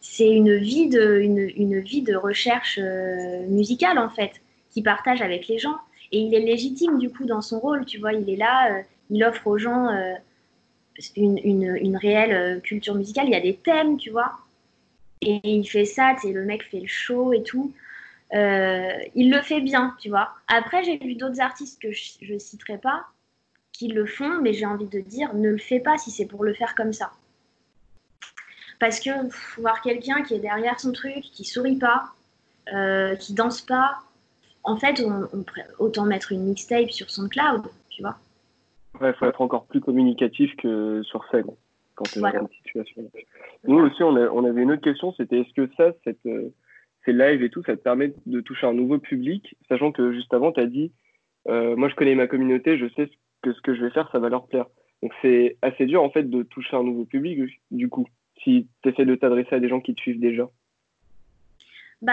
C'est 0.00 0.30
une 0.30 0.56
vie 0.56 0.88
de, 0.88 1.18
une, 1.18 1.50
une 1.56 1.80
vie 1.80 2.02
de 2.02 2.14
recherche 2.14 2.78
euh, 2.80 3.44
musicale, 3.48 3.98
en 3.98 4.08
fait, 4.08 4.32
qu'il 4.70 4.84
partage 4.84 5.20
avec 5.22 5.48
les 5.48 5.58
gens. 5.58 5.76
Et 6.12 6.20
il 6.20 6.34
est 6.34 6.40
légitime, 6.40 6.98
du 6.98 7.10
coup, 7.10 7.24
dans 7.24 7.42
son 7.42 7.58
rôle, 7.58 7.84
tu 7.84 7.98
vois, 7.98 8.12
il 8.12 8.30
est 8.30 8.36
là, 8.36 8.72
euh, 8.72 8.82
il 9.10 9.24
offre 9.24 9.46
aux 9.48 9.58
gens 9.58 9.88
une, 11.16 11.38
une, 11.38 11.76
une, 11.76 11.96
réelle 11.96 12.60
culture 12.62 12.94
musicale. 12.94 13.26
Il 13.26 13.32
y 13.32 13.36
a 13.36 13.40
des 13.40 13.56
thèmes, 13.56 13.96
tu 13.96 14.10
vois. 14.10 14.32
Et 15.20 15.40
il 15.44 15.68
fait 15.68 15.84
ça, 15.84 16.14
tu 16.14 16.28
sais, 16.28 16.32
le 16.32 16.44
mec 16.44 16.62
fait 16.64 16.80
le 16.80 16.86
show 16.86 17.32
et 17.32 17.42
tout. 17.42 17.72
Euh, 18.34 18.92
il 19.14 19.30
le 19.30 19.40
fait 19.42 19.60
bien, 19.60 19.96
tu 19.98 20.08
vois. 20.10 20.34
Après, 20.48 20.84
j'ai 20.84 20.98
vu 20.98 21.14
d'autres 21.14 21.40
artistes 21.40 21.80
que 21.80 21.92
je 21.92 22.32
ne 22.32 22.38
citerai 22.38 22.78
pas 22.78 23.06
qui 23.72 23.88
le 23.88 24.06
font, 24.06 24.40
mais 24.42 24.52
j'ai 24.52 24.66
envie 24.66 24.88
de 24.88 24.98
dire, 24.98 25.32
ne 25.34 25.50
le 25.50 25.58
fais 25.58 25.78
pas 25.78 25.96
si 25.98 26.10
c'est 26.10 26.26
pour 26.26 26.42
le 26.42 26.52
faire 26.52 26.74
comme 26.74 26.92
ça. 26.92 27.12
Parce 28.80 28.98
que 28.98 29.10
voir 29.60 29.80
quelqu'un 29.82 30.22
qui 30.22 30.34
est 30.34 30.40
derrière 30.40 30.80
son 30.80 30.92
truc, 30.92 31.20
qui 31.20 31.44
sourit 31.44 31.76
pas, 31.76 32.06
euh, 32.72 33.14
qui 33.14 33.34
dansent 33.34 33.62
pas, 33.62 33.98
en 34.64 34.76
fait, 34.76 35.00
autant 35.78 36.04
mettre 36.04 36.32
une 36.32 36.44
mixtape 36.44 36.90
sur 36.90 37.08
son 37.08 37.28
cloud, 37.28 37.68
tu 37.88 38.02
vois. 38.02 38.18
Ouais, 39.00 39.12
faut 39.14 39.26
être 39.26 39.40
encore 39.40 39.66
plus 39.66 39.80
communicatif 39.80 40.54
que 40.56 41.02
sur 41.04 41.24
scène 41.30 41.50
quand 41.98 42.04
tu 42.04 42.18
es 42.18 42.20
Voilà. 42.20 42.38
dans 42.40 42.46
une 42.46 42.52
situation. 42.52 43.10
Nous 43.64 43.78
aussi, 43.78 44.02
on, 44.04 44.14
a- 44.16 44.28
on 44.30 44.44
avait 44.44 44.62
une 44.62 44.70
autre 44.72 44.82
question, 44.82 45.12
c'était 45.14 45.40
est-ce 45.40 45.52
que 45.52 45.68
ça, 45.76 45.92
cette, 46.04 46.24
euh, 46.26 46.48
ces 47.04 47.12
lives 47.12 47.42
et 47.42 47.50
tout, 47.50 47.62
ça 47.64 47.76
te 47.76 47.82
permet 47.82 48.14
de 48.26 48.40
toucher 48.40 48.66
un 48.68 48.72
nouveau 48.72 48.98
public, 48.98 49.56
sachant 49.68 49.90
que 49.90 50.12
juste 50.12 50.32
avant, 50.32 50.52
tu 50.52 50.60
as 50.60 50.66
dit, 50.66 50.92
euh, 51.48 51.74
moi 51.76 51.88
je 51.88 51.94
connais 51.96 52.14
ma 52.14 52.28
communauté, 52.28 52.78
je 52.78 52.86
sais 52.94 53.10
que 53.42 53.52
ce 53.52 53.60
que 53.62 53.74
je 53.74 53.82
vais 53.84 53.90
faire, 53.90 54.08
ça 54.12 54.18
va 54.20 54.28
leur 54.28 54.46
plaire. 54.46 54.66
Donc 55.02 55.12
c'est 55.22 55.56
assez 55.62 55.86
dur 55.86 56.02
en 56.02 56.10
fait 56.10 56.24
de 56.30 56.42
toucher 56.44 56.76
un 56.76 56.82
nouveau 56.84 57.04
public 57.04 57.38
du 57.70 57.88
coup, 57.88 58.06
si 58.44 58.68
tu 58.82 58.88
essaies 58.90 59.04
de 59.04 59.14
t'adresser 59.16 59.54
à 59.56 59.60
des 59.60 59.68
gens 59.68 59.80
qui 59.80 59.94
te 59.94 60.00
suivent 60.00 60.20
déjà. 60.20 60.48
Bah, 62.02 62.12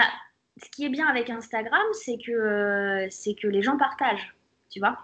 ce 0.56 0.68
qui 0.70 0.84
est 0.84 0.88
bien 0.88 1.06
avec 1.06 1.30
Instagram, 1.30 1.86
c'est 1.92 2.16
que, 2.18 2.32
euh, 2.32 3.06
c'est 3.10 3.34
que 3.34 3.46
les 3.46 3.62
gens 3.62 3.76
partagent, 3.76 4.34
tu 4.70 4.80
vois. 4.80 4.96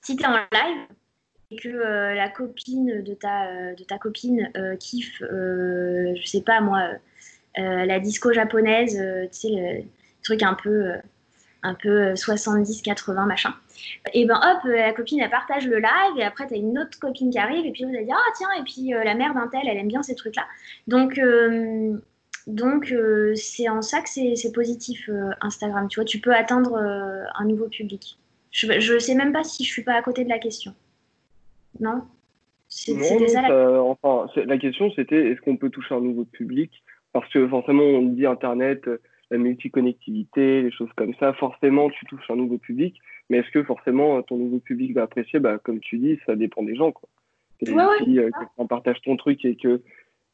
Si 0.00 0.16
tu 0.16 0.22
es 0.22 0.26
en 0.26 0.32
live 0.32 0.86
et 1.50 1.56
que 1.56 1.68
euh, 1.68 2.14
la 2.14 2.28
copine 2.28 3.02
de 3.02 3.14
ta, 3.14 3.48
euh, 3.48 3.74
de 3.74 3.84
ta 3.84 3.98
copine 3.98 4.50
euh, 4.56 4.76
kiffe, 4.76 5.20
je 5.20 6.22
sais 6.24 6.42
pas 6.42 6.60
moi, 6.60 6.88
la 7.56 8.00
disco 8.00 8.32
japonaise, 8.32 9.00
tu 9.32 9.38
sais, 9.38 9.48
le 9.50 9.84
truc 10.22 10.42
un 10.42 10.54
peu, 10.54 10.92
un 11.62 11.74
peu 11.74 12.14
70-80 12.14 13.26
machin, 13.26 13.54
et 14.12 14.26
ben 14.26 14.36
hop, 14.36 14.64
la 14.64 14.92
copine 14.92 15.20
elle 15.20 15.30
partage 15.30 15.66
le 15.66 15.78
live 15.78 16.18
et 16.18 16.24
après 16.24 16.46
tu 16.46 16.54
as 16.54 16.56
une 16.56 16.78
autre 16.78 16.98
copine 16.98 17.30
qui 17.30 17.38
arrive 17.38 17.64
et 17.64 17.72
puis 17.72 17.84
allez 17.84 18.04
dire 18.04 18.16
ah 18.18 18.32
tiens, 18.36 18.48
et 18.58 18.64
puis 18.64 18.90
la 18.90 19.14
mère 19.14 19.34
d'un 19.34 19.48
tel, 19.48 19.62
elle 19.68 19.76
aime 19.76 19.88
bien 19.88 20.02
ces 20.02 20.14
trucs-là. 20.14 20.46
Donc, 20.88 21.18
euh, 21.18 21.96
donc, 22.46 22.92
euh, 22.92 23.34
c'est 23.36 23.68
en 23.68 23.80
ça 23.80 24.00
que 24.02 24.08
c'est 24.08 24.52
positif, 24.52 25.08
Instagram. 25.40 25.88
Tu 25.88 26.00
vois, 26.00 26.04
tu 26.04 26.20
peux 26.20 26.34
atteindre 26.34 26.76
un 26.76 27.44
nouveau 27.44 27.68
public. 27.68 28.18
Je 28.50 28.94
ne 28.94 28.98
sais 28.98 29.14
même 29.14 29.32
pas 29.32 29.44
si 29.44 29.64
je 29.64 29.70
suis 29.70 29.82
pas 29.82 29.94
à 29.94 30.02
côté 30.02 30.24
de 30.24 30.28
la 30.28 30.38
question. 30.38 30.74
Non 31.80 32.02
C'est- 32.68 32.92
Non, 32.94 33.20
non, 33.20 33.28
ça 33.28 33.82
enfin, 33.82 34.42
la 34.46 34.58
question 34.58 34.90
c'était 34.92 35.30
est-ce 35.30 35.40
qu'on 35.40 35.56
peut 35.56 35.70
toucher 35.70 35.94
un 35.94 36.00
nouveau 36.00 36.24
public? 36.24 36.82
Parce 37.12 37.28
que 37.32 37.46
forcément, 37.46 37.82
on 37.84 38.02
dit 38.02 38.26
Internet, 38.26 38.88
euh, 38.88 38.98
la 39.30 39.38
multiconnectivité, 39.38 40.62
les 40.62 40.70
choses 40.72 40.90
comme 40.96 41.14
ça, 41.14 41.32
forcément, 41.34 41.88
tu 41.90 42.04
touches 42.06 42.28
un 42.30 42.36
nouveau 42.36 42.58
public. 42.58 42.96
Mais 43.30 43.38
est-ce 43.38 43.50
que 43.50 43.62
forcément 43.62 44.18
euh, 44.18 44.22
ton 44.22 44.36
nouveau 44.36 44.58
public 44.58 44.92
va 44.94 45.02
apprécier? 45.02 45.38
Bah, 45.38 45.58
Comme 45.62 45.80
tu 45.80 45.98
dis, 45.98 46.18
ça 46.26 46.36
dépend 46.36 46.62
des 46.62 46.74
gens. 46.74 46.92
Quoi. 46.92 47.08
Et 47.60 47.70
Ouais, 47.70 47.76
ouais, 47.84 48.04
si 48.04 48.18
euh, 48.18 48.30
quelqu'un 48.30 48.66
partage 48.66 49.00
ton 49.02 49.16
truc 49.16 49.44
et 49.44 49.56
que 49.56 49.80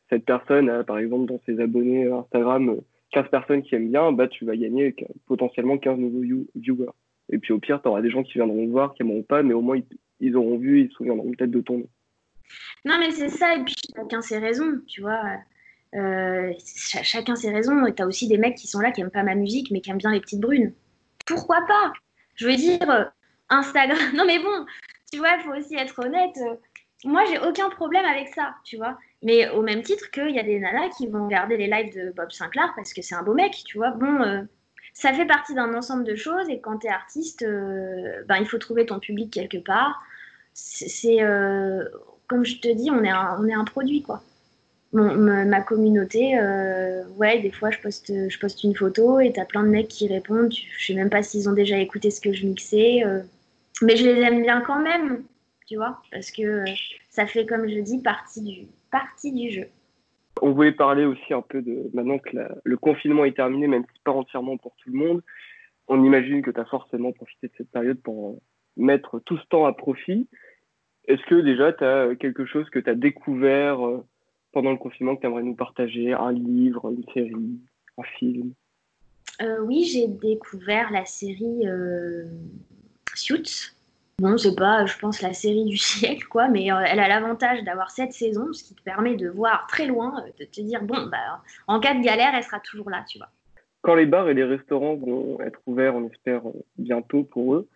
cette 0.09 0.25
personne 0.25 0.69
a, 0.71 0.83
par 0.85 0.99
exemple, 0.99 1.27
dans 1.27 1.41
ses 1.47 1.61
abonnés 1.61 2.07
euh, 2.07 2.17
Instagram, 2.19 2.71
euh, 2.71 2.81
15 3.13 3.29
personnes 3.31 3.63
qui 3.63 3.75
aiment 3.75 3.91
bien, 3.91 4.13
bah, 4.13 4.27
tu 4.29 4.45
vas 4.45 4.57
gagner 4.57 4.95
potentiellement 5.27 5.79
15 5.79 5.99
nouveaux 5.99 6.21
view- 6.21 6.47
viewers. 6.57 6.91
Et 7.33 7.39
puis 7.39 7.53
au 7.53 7.59
pire, 7.59 7.81
tu 7.83 7.89
auras 7.89 8.01
des 8.03 8.11
gens 8.11 8.23
qui 8.23 8.35
viendront 8.35 8.67
voir, 8.69 8.95
qui 8.95 9.03
n'aimeront 9.05 9.23
pas, 9.23 9.43
mais 9.43 9.55
au 9.55 9.61
moins 9.61 9.77
ils, 9.77 9.85
ils 10.21 10.37
auront 10.37 10.59
vu, 10.59 10.83
ils 10.83 10.89
se 10.89 10.95
souviendront 10.95 11.31
peut-être 11.33 11.51
de 11.51 11.61
ton 11.61 11.79
nom. 11.79 11.89
Non, 12.85 12.99
mais 12.99 13.11
c'est 13.11 13.29
ça, 13.29 13.55
et 13.55 13.63
puis 13.65 13.75
chacun 13.95 14.23
ses 14.23 14.39
raisons, 14.39 14.81
tu 14.87 15.01
vois. 15.03 15.23
Euh, 15.95 16.53
ch- 16.59 17.05
chacun 17.05 17.37
ses 17.37 17.51
raisons, 17.51 17.85
et 17.87 17.95
t'as 17.95 18.07
aussi 18.07 18.29
des 18.29 18.39
mecs 18.39 18.57
qui 18.57 18.67
sont 18.67 18.81
là 18.81 18.91
qui 18.91 19.01
aiment 19.01 19.11
pas 19.11 19.23
ma 19.23 19.35
musique, 19.35 19.71
mais 19.71 19.81
qui 19.81 19.91
aiment 19.91 19.99
bien 19.99 20.13
les 20.13 20.21
petites 20.21 20.41
brunes. 20.41 20.73
Pourquoi 21.27 21.61
pas? 21.67 21.93
Je 22.37 22.47
veux 22.49 22.57
dire, 22.57 22.89
euh, 22.91 23.05
Instagram. 23.49 23.99
Non, 24.15 24.25
mais 24.27 24.39
bon, 24.39 24.67
tu 25.13 25.19
vois, 25.19 25.35
il 25.37 25.43
faut 25.43 25.53
aussi 25.55 25.75
être 25.77 25.99
honnête. 26.05 26.37
euh, 26.39 26.55
Moi, 27.05 27.25
j'ai 27.27 27.39
aucun 27.39 27.71
problème 27.71 28.05
avec 28.05 28.29
ça, 28.29 28.55
tu 28.65 28.77
vois. 28.77 28.99
Mais 29.23 29.49
au 29.51 29.63
même 29.63 29.83
titre 29.83 30.11
qu'il 30.11 30.31
y 30.31 30.39
a 30.39 30.43
des 30.43 30.59
nanas 30.59 30.89
qui 30.97 31.07
vont 31.09 31.25
regarder 31.27 31.57
les 31.57 31.67
lives 31.67 31.95
de 31.95 32.13
Bob 32.13 32.31
Sinclair 32.33 32.73
parce 32.77 32.93
que 32.95 33.03
c'est 33.03 33.15
un 33.15 33.23
beau 33.23 33.35
mec, 33.35 33.53
tu 33.67 33.77
vois. 33.79 33.91
Bon, 33.91 34.47
ça 34.95 35.13
fait 35.13 35.27
partie 35.27 35.55
d'un 35.55 35.75
ensemble 35.75 36.05
de 36.05 36.15
choses, 36.15 36.49
et 36.49 36.61
quand 36.61 36.79
t'es 36.79 36.89
artiste, 36.89 37.45
ben, 37.45 38.37
il 38.41 38.47
faut 38.47 38.59
trouver 38.59 38.87
ton 38.87 38.99
public 38.99 39.31
quelque 39.33 39.59
part. 39.59 40.03
C'est. 40.63 41.23
euh, 41.23 41.85
comme 42.27 42.45
je 42.45 42.57
te 42.61 42.69
dis, 42.69 42.91
on 42.91 43.03
est 43.03 43.11
un, 43.11 43.37
on 43.41 43.47
est 43.49 43.55
un 43.55 43.65
produit, 43.65 44.03
quoi. 44.03 44.23
Mon- 44.93 45.15
ma, 45.15 45.61
communauté, 45.61 46.37
euh, 46.39 47.05
ouais, 47.17 47.41
des 47.41 47.51
fois, 47.51 47.71
je 47.71 47.79
poste, 47.79 48.13
je 48.29 48.39
poste 48.39 48.65
une 48.65 48.75
photo 48.75 49.21
et 49.21 49.33
t'as 49.33 49.45
plein 49.45 49.63
de 49.63 49.69
mecs 49.69 49.89
qui 49.89 50.09
répondent. 50.09 50.53
Je 50.53 50.87
sais 50.87 50.95
même 50.95 51.11
pas 51.11 51.23
s'ils 51.23 51.49
ont 51.49 51.53
déjà 51.53 51.79
écouté 51.79 52.11
ce 52.11 52.21
que 52.21 52.33
je 52.33 52.47
mixais. 52.47 53.05
euh, 53.05 53.21
mais 53.83 53.97
je 53.97 54.05
les 54.05 54.21
aime 54.21 54.43
bien 54.43 54.61
quand 54.61 54.81
même, 54.81 55.23
tu 55.67 55.77
vois, 55.77 56.03
parce 56.13 56.31
que 56.31 56.65
ça 57.09 57.27
fait, 57.27 57.47
comme 57.47 57.69
je 57.69 57.81
dis, 57.81 58.03
partie 58.03 58.43
du, 58.43 58.67
partie 58.91 59.33
du 59.33 59.51
jeu. 59.51 59.67
On 60.43 60.53
voulait 60.53 60.73
parler 60.73 61.05
aussi 61.05 61.33
un 61.33 61.43
peu 61.43 61.63
de 61.63 61.91
maintenant 61.95 62.19
que 62.19 62.37
le 62.63 62.77
confinement 62.77 63.25
est 63.25 63.37
terminé, 63.37 63.67
même 63.67 63.85
si 63.93 64.01
pas 64.05 64.13
entièrement 64.13 64.57
pour 64.57 64.75
tout 64.77 64.91
le 64.91 64.99
monde. 64.99 65.23
On 65.89 66.05
imagine 66.05 66.43
que 66.43 66.51
tu 66.51 66.61
as 66.61 66.65
forcément 66.65 67.13
profité 67.13 67.49
de 67.49 67.53
cette 67.57 67.71
période 67.71 68.01
pour 68.01 68.41
mettre 68.77 69.19
tout 69.21 69.39
ce 69.39 69.47
temps 69.47 69.67
à 69.67 69.73
profit. 69.73 70.29
Est-ce 71.07 71.23
que 71.27 71.37
déjà 71.37 71.73
tu 71.73 71.85
as 71.85 72.15
quelque 72.17 72.45
chose 72.47 72.69
que 72.71 72.79
tu 72.79 72.91
as 72.91 72.95
découvert 72.95 73.85
euh, 73.87 74.05
pendant 74.53 74.71
le 74.71 74.77
confinement 74.77 75.17
que 75.17 75.21
tu 75.21 75.27
aimerais 75.27 75.43
nous 75.43 75.55
partager? 75.55 76.13
Un 76.13 76.33
livre, 76.33 76.91
une 76.91 77.05
série, 77.13 77.61
un 77.99 78.03
film? 78.19 78.53
Euh, 79.43 79.61
oui, 79.61 79.85
j'ai 79.85 80.07
découvert 80.07 80.91
la 80.93 81.07
série 81.07 81.67
euh, 81.67 82.25
Suits. 83.15 83.73
Bon, 84.21 84.37
c'est 84.37 84.55
pas, 84.55 84.85
je 84.85 84.99
pense, 84.99 85.23
la 85.23 85.33
série 85.33 85.65
du 85.65 85.77
siècle, 85.79 86.27
quoi, 86.29 86.49
mais 86.49 86.71
euh, 86.71 86.81
elle 86.87 87.01
a 87.01 87.09
l'avantage 87.09 87.65
d'avoir 87.65 87.91
sept 87.91 88.13
saisons, 88.13 88.53
ce 88.53 88.63
qui 88.63 88.75
te 88.75 88.83
permet 88.83 89.17
de 89.17 89.31
voir 89.31 89.67
très 89.67 89.87
loin, 89.87 90.15
de 90.39 90.45
te 90.45 90.61
dire, 90.61 90.83
bon, 90.83 91.07
bah, 91.07 91.41
en 91.67 91.81
cas 91.81 91.95
de 91.95 92.03
galère, 92.03 92.35
elle 92.35 92.45
sera 92.45 92.61
toujours 92.61 92.91
là, 92.91 93.03
tu 93.09 93.17
vois. 93.17 93.31
Quand 93.81 93.95
les 93.95 94.05
bars 94.05 94.29
et 94.29 94.35
les 94.35 94.45
restaurants 94.45 94.95
vont 94.95 95.41
être 95.41 95.59
ouverts, 95.65 95.95
on 95.95 96.07
espère 96.07 96.43
bientôt 96.77 97.25
pour 97.25 97.55
eux, 97.55 97.69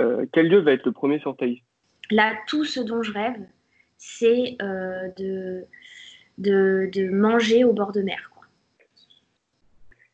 euh, 0.00 0.26
quel 0.32 0.48
lieu 0.48 0.58
va 0.58 0.72
être 0.72 0.84
le 0.84 0.90
premier 0.90 1.20
sur 1.20 1.36
ta 1.36 1.46
liste? 1.46 1.64
Là, 2.10 2.34
tout 2.46 2.64
ce 2.64 2.80
dont 2.80 3.02
je 3.02 3.12
rêve, 3.12 3.46
c'est 3.96 4.56
euh, 4.60 5.08
de, 5.16 5.64
de, 6.38 6.88
de 6.92 7.08
manger 7.08 7.64
au 7.64 7.72
bord 7.72 7.92
de 7.92 8.02
mer, 8.02 8.30
quoi. 8.34 8.42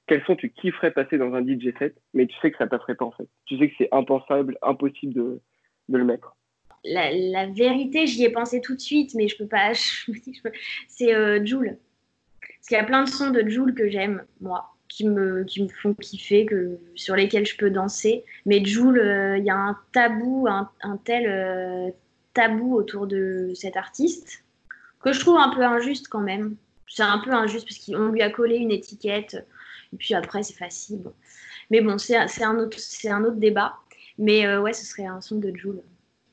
Quel 0.07 0.23
son 0.25 0.35
tu 0.37 0.51
kifferais 0.51 0.91
passer 0.91 1.19
dans 1.19 1.35
un 1.35 1.43
DJ 1.43 1.73
set, 1.79 1.97
mais 2.15 2.27
tu 2.27 2.35
sais 2.43 2.51
que 2.51 2.59
ça 2.59 2.67
passerait 2.67 2.97
pas 2.97 3.05
en 3.05 3.13
fait. 3.13 3.29
Tu 3.47 3.59
sais 3.59 3.69
que 3.69 3.75
c'est 3.79 3.89
impensable, 3.93 4.59
impossible 4.63 5.15
de, 5.15 5.41
de 5.89 5.99
le 5.99 6.05
mettre. 6.05 6.37
La, 6.85 7.13
la 7.13 7.47
vérité, 7.47 8.07
j'y 8.07 8.25
ai 8.25 8.31
pensé 8.31 8.61
tout 8.61 8.75
de 8.75 8.81
suite, 8.81 9.15
mais 9.15 9.29
je 9.29 9.37
peux 9.37 9.47
pas. 9.47 9.73
je 9.73 10.13
je 10.13 10.43
peux- 10.43 10.53
C'est 10.89 11.15
euh, 11.15 11.45
Joule. 11.45 11.79
Parce 12.41 12.67
qu'il 12.69 12.77
y 12.77 12.81
a 12.81 12.85
plein 12.85 13.05
de 13.05 13.09
sons 13.09 13.31
de 13.31 13.49
Joule 13.49 13.75
que 13.75 13.89
j'aime, 13.89 14.25
moi, 14.41 14.75
qui 14.91 15.09
me, 15.09 15.45
qui 15.45 15.63
me 15.63 15.69
font 15.69 15.95
kiffer, 15.95 16.45
que, 16.45 16.77
sur 16.97 17.15
lesquels 17.17 17.47
je 17.47 17.57
peux 17.57 17.71
danser. 17.71 18.25
Mais 18.45 18.63
Joule, 18.63 18.99
euh, 18.99 19.39
il 19.39 19.45
y 19.45 19.51
a 19.51 19.57
un 19.57 19.79
tabou, 19.93 20.47
un, 20.49 20.69
tel 21.05 21.25
euh, 21.27 21.91
tabou 22.35 22.75
autour 22.75 23.07
de 23.07 23.53
cet 23.55 23.77
artiste 23.77 24.45
que 25.03 25.13
je 25.13 25.21
trouve 25.21 25.39
un 25.39 25.55
peu 25.55 25.63
injuste 25.63 26.09
quand 26.09 26.21
même. 26.21 26.57
C'est 26.89 27.05
un 27.05 27.21
peu 27.21 27.31
injuste 27.33 27.67
parce 27.69 27.79
qu'on 27.87 28.09
lui 28.09 28.21
a 28.21 28.31
collé 28.31 28.57
une 28.57 28.73
étiquette, 28.73 29.47
et 29.93 29.97
puis 29.97 30.13
après, 30.13 30.43
c'est 30.43 30.59
facile. 30.59 31.05
Mais 31.71 31.81
bon, 31.81 31.97
c'est 31.97 32.17
un, 32.17 32.59
autre- 32.59 32.79
un 33.09 33.25
autre 33.25 33.37
débat. 33.37 33.75
Mais 34.19 34.45
euh, 34.45 34.61
ouais, 34.61 34.73
ce 34.73 34.85
serait 34.85 35.07
un 35.07 35.21
son 35.21 35.39
de 35.39 35.55
Joule. 35.55 35.81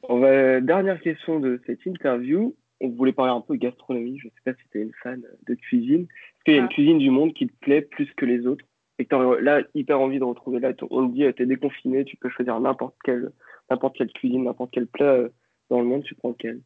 On 0.10 0.20
va, 0.20 0.60
dernière 0.62 1.00
question 1.00 1.40
de 1.40 1.62
cette 1.68 1.86
interview. 1.86 2.56
On 2.82 2.90
voulait 2.90 3.14
parler 3.14 3.34
un 3.34 3.42
peu 3.42 3.56
gastronomie. 3.56 4.18
Je 4.20 4.28
ne 4.28 4.32
sais 4.32 4.52
pas 4.52 4.54
si 4.54 4.68
tu 4.72 4.80
es 4.80 4.82
une 4.82 4.94
fan 5.04 5.22
de 5.48 5.54
cuisine. 5.54 6.08
Est-ce 6.48 6.54
qu'il 6.54 6.56
y 6.56 6.60
a 6.60 6.62
une 6.62 6.70
cuisine 6.70 6.98
du 6.98 7.10
monde 7.10 7.34
qui 7.34 7.46
te 7.48 7.54
plaît 7.60 7.82
plus 7.82 8.10
que 8.16 8.26
les 8.26 8.48
autres 8.48 8.64
et 9.00 9.06
que 9.06 9.38
tu 9.38 9.44
là 9.44 9.62
hyper 9.76 10.00
envie 10.00 10.18
de 10.18 10.24
retrouver 10.24 10.62
là 10.62 10.72
On 10.92 11.10
te 11.10 11.14
dit, 11.14 11.26
tu 11.36 11.44
es 11.44 11.46
déconfiné, 11.46 12.06
tu 12.06 12.16
peux 12.16 12.30
choisir 12.30 12.58
n'importe 12.62 12.96
quelle, 13.04 13.32
n'importe 13.70 13.98
quelle 13.98 14.14
cuisine, 14.14 14.46
n'importe 14.46 14.72
quel 14.72 14.88
plat 14.88 15.12
euh, 15.12 15.30
dans 15.70 15.82
le 15.82 15.86
monde, 15.86 16.04
tu 16.04 16.16
prends 16.16 16.30
lequel 16.30 16.62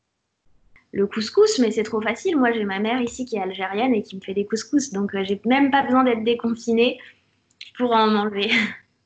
le 0.94 1.08
couscous, 1.08 1.58
mais 1.60 1.72
c'est 1.72 1.84
trop 1.84 2.02
facile. 2.02 2.36
Moi, 2.36 2.52
j'ai 2.52 2.65
ma 2.65 2.80
mère 2.80 3.02
ici 3.02 3.24
qui 3.24 3.38
est 3.38 3.41
algérienne 3.41 3.96
et 3.96 4.04
qui 4.04 4.17
me 4.17 4.22
fait 4.22 4.34
des 4.34 4.46
couscous, 4.46 4.91
donc 4.91 5.15
euh, 5.15 5.24
j'ai 5.24 5.39
même 5.46 5.72
pas 5.72 5.84
besoin 5.84 6.04
d'être 6.04 6.26
déconfinée 6.26 7.00
pour 7.78 7.94
en 7.94 8.08
manger. 8.08 8.50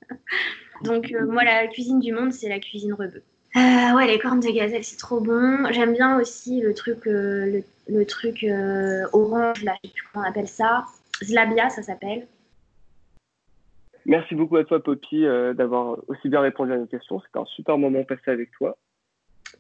donc 0.84 1.12
euh, 1.12 1.28
moi, 1.28 1.44
la 1.44 1.68
cuisine 1.68 2.00
du 2.00 2.12
monde, 2.12 2.34
c'est 2.34 2.50
la 2.50 2.60
cuisine 2.60 2.94
rebeu. 2.94 3.22
Euh, 3.56 3.96
ouais, 3.96 4.08
les 4.08 4.20
cornes 4.20 4.42
de 4.42 4.50
gazelle, 4.50 4.84
c'est 4.84 4.98
trop 4.98 5.22
bon. 5.22 5.66
J'aime 5.72 5.94
bien 5.94 6.20
aussi 6.20 6.60
le 6.62 6.74
truc, 6.74 7.08
euh, 7.08 7.46
le, 7.46 7.64
le 7.88 8.06
truc 8.06 8.44
euh, 8.44 9.04
orange, 9.14 9.64
là, 9.64 9.74
je 9.84 9.88
sais 9.88 9.94
plus 9.94 10.04
comment 10.12 10.26
on 10.26 10.30
appelle 10.30 10.48
ça. 10.48 10.86
Zlabia, 11.24 11.70
ça 11.70 11.82
s'appelle. 11.82 12.28
Merci 14.06 14.36
beaucoup 14.36 14.58
à 14.58 14.66
toi, 14.66 14.84
Poppy, 14.84 15.26
euh, 15.26 15.54
d'avoir 15.54 15.98
aussi 16.08 16.28
bien 16.30 16.42
répondu 16.42 16.74
à 16.74 16.78
nos 16.78 16.86
questions. 16.86 17.22
C'était 17.22 17.40
un 17.40 17.46
super 17.46 17.78
moment 17.78 18.04
passé 18.04 18.30
avec 18.30 18.52
toi. 18.52 18.78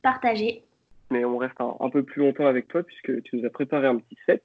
Partagé. 0.03 0.61
mais 1.09 1.23
on 1.25 1.37
reste 1.37 1.59
un, 1.61 1.75
un 1.79 1.89
peu 1.89 2.03
plus 2.03 2.21
longtemps 2.21 2.45
avec 2.45 2.67
toi 2.67 2.83
puisque 2.83 3.23
tu 3.23 3.37
nous 3.37 3.45
as 3.45 3.49
préparé 3.49 3.87
un 3.87 3.97
petit 3.97 4.17
set. 4.25 4.43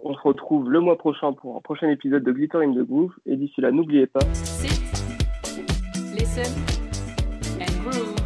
On 0.00 0.14
se 0.14 0.20
retrouve 0.20 0.70
le 0.70 0.80
mois 0.80 0.98
prochain 0.98 1.32
pour 1.32 1.56
un 1.56 1.60
prochain 1.60 1.88
épisode 1.88 2.22
de 2.22 2.32
Glitter 2.32 2.58
in 2.58 2.72
the 2.74 2.86
Groove. 2.86 3.14
Et 3.26 3.36
d'ici 3.36 3.60
là, 3.60 3.70
n'oubliez 3.72 4.06
pas, 4.06 4.20
Sit, 4.34 4.68
listen, 6.14 6.52
and 7.60 7.90
groove. 7.90 8.23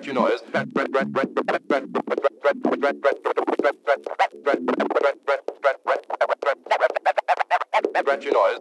you 0.00 0.14
know 0.14 0.26
is 0.26 0.40
Red 0.52 0.72
you 8.24 8.32
know 8.32 8.46
is 8.46 8.58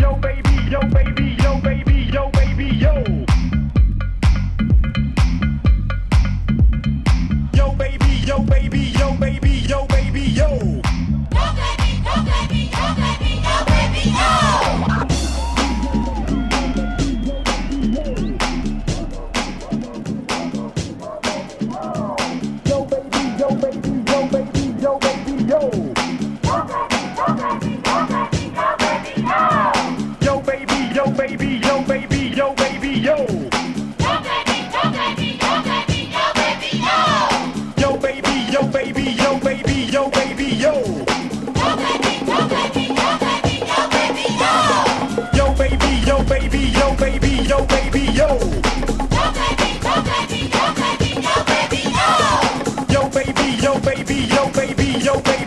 Yo 0.00 0.16
baby, 0.16 0.70
yo 0.70 0.80
baby 0.88 1.39
baby, 40.40 40.56
yo. 40.56 40.72
Yo 40.72 41.76
baby, 41.76 42.12
yo 42.26 42.38
baby, 42.48 42.84
yo 42.96 43.08
baby, 43.20 43.54
yo 43.68 43.80
baby, 43.90 44.24
yo. 44.40 44.52
Yo 45.36 45.54
baby, 45.54 45.90
yo 46.06 46.16
baby, 46.24 46.62
yo 46.72 46.94
baby, 46.96 47.32
yo 47.46 47.58
baby, 47.66 48.02
yo. 48.14 48.28
Yo 49.10 49.24
baby, 49.36 49.68
yo 49.84 49.94
baby, 50.08 50.40
yo 50.50 50.64
baby, 50.80 51.10
yo 51.26 51.34
baby, 51.50 51.80
yo. 51.98 52.08
Yo 52.88 53.02
baby, 53.10 53.46
yo 53.62 53.72
baby, 53.80 54.18
yo 54.28 54.50
baby, 54.54 54.88
yo 55.04 55.20
baby. 55.20 55.39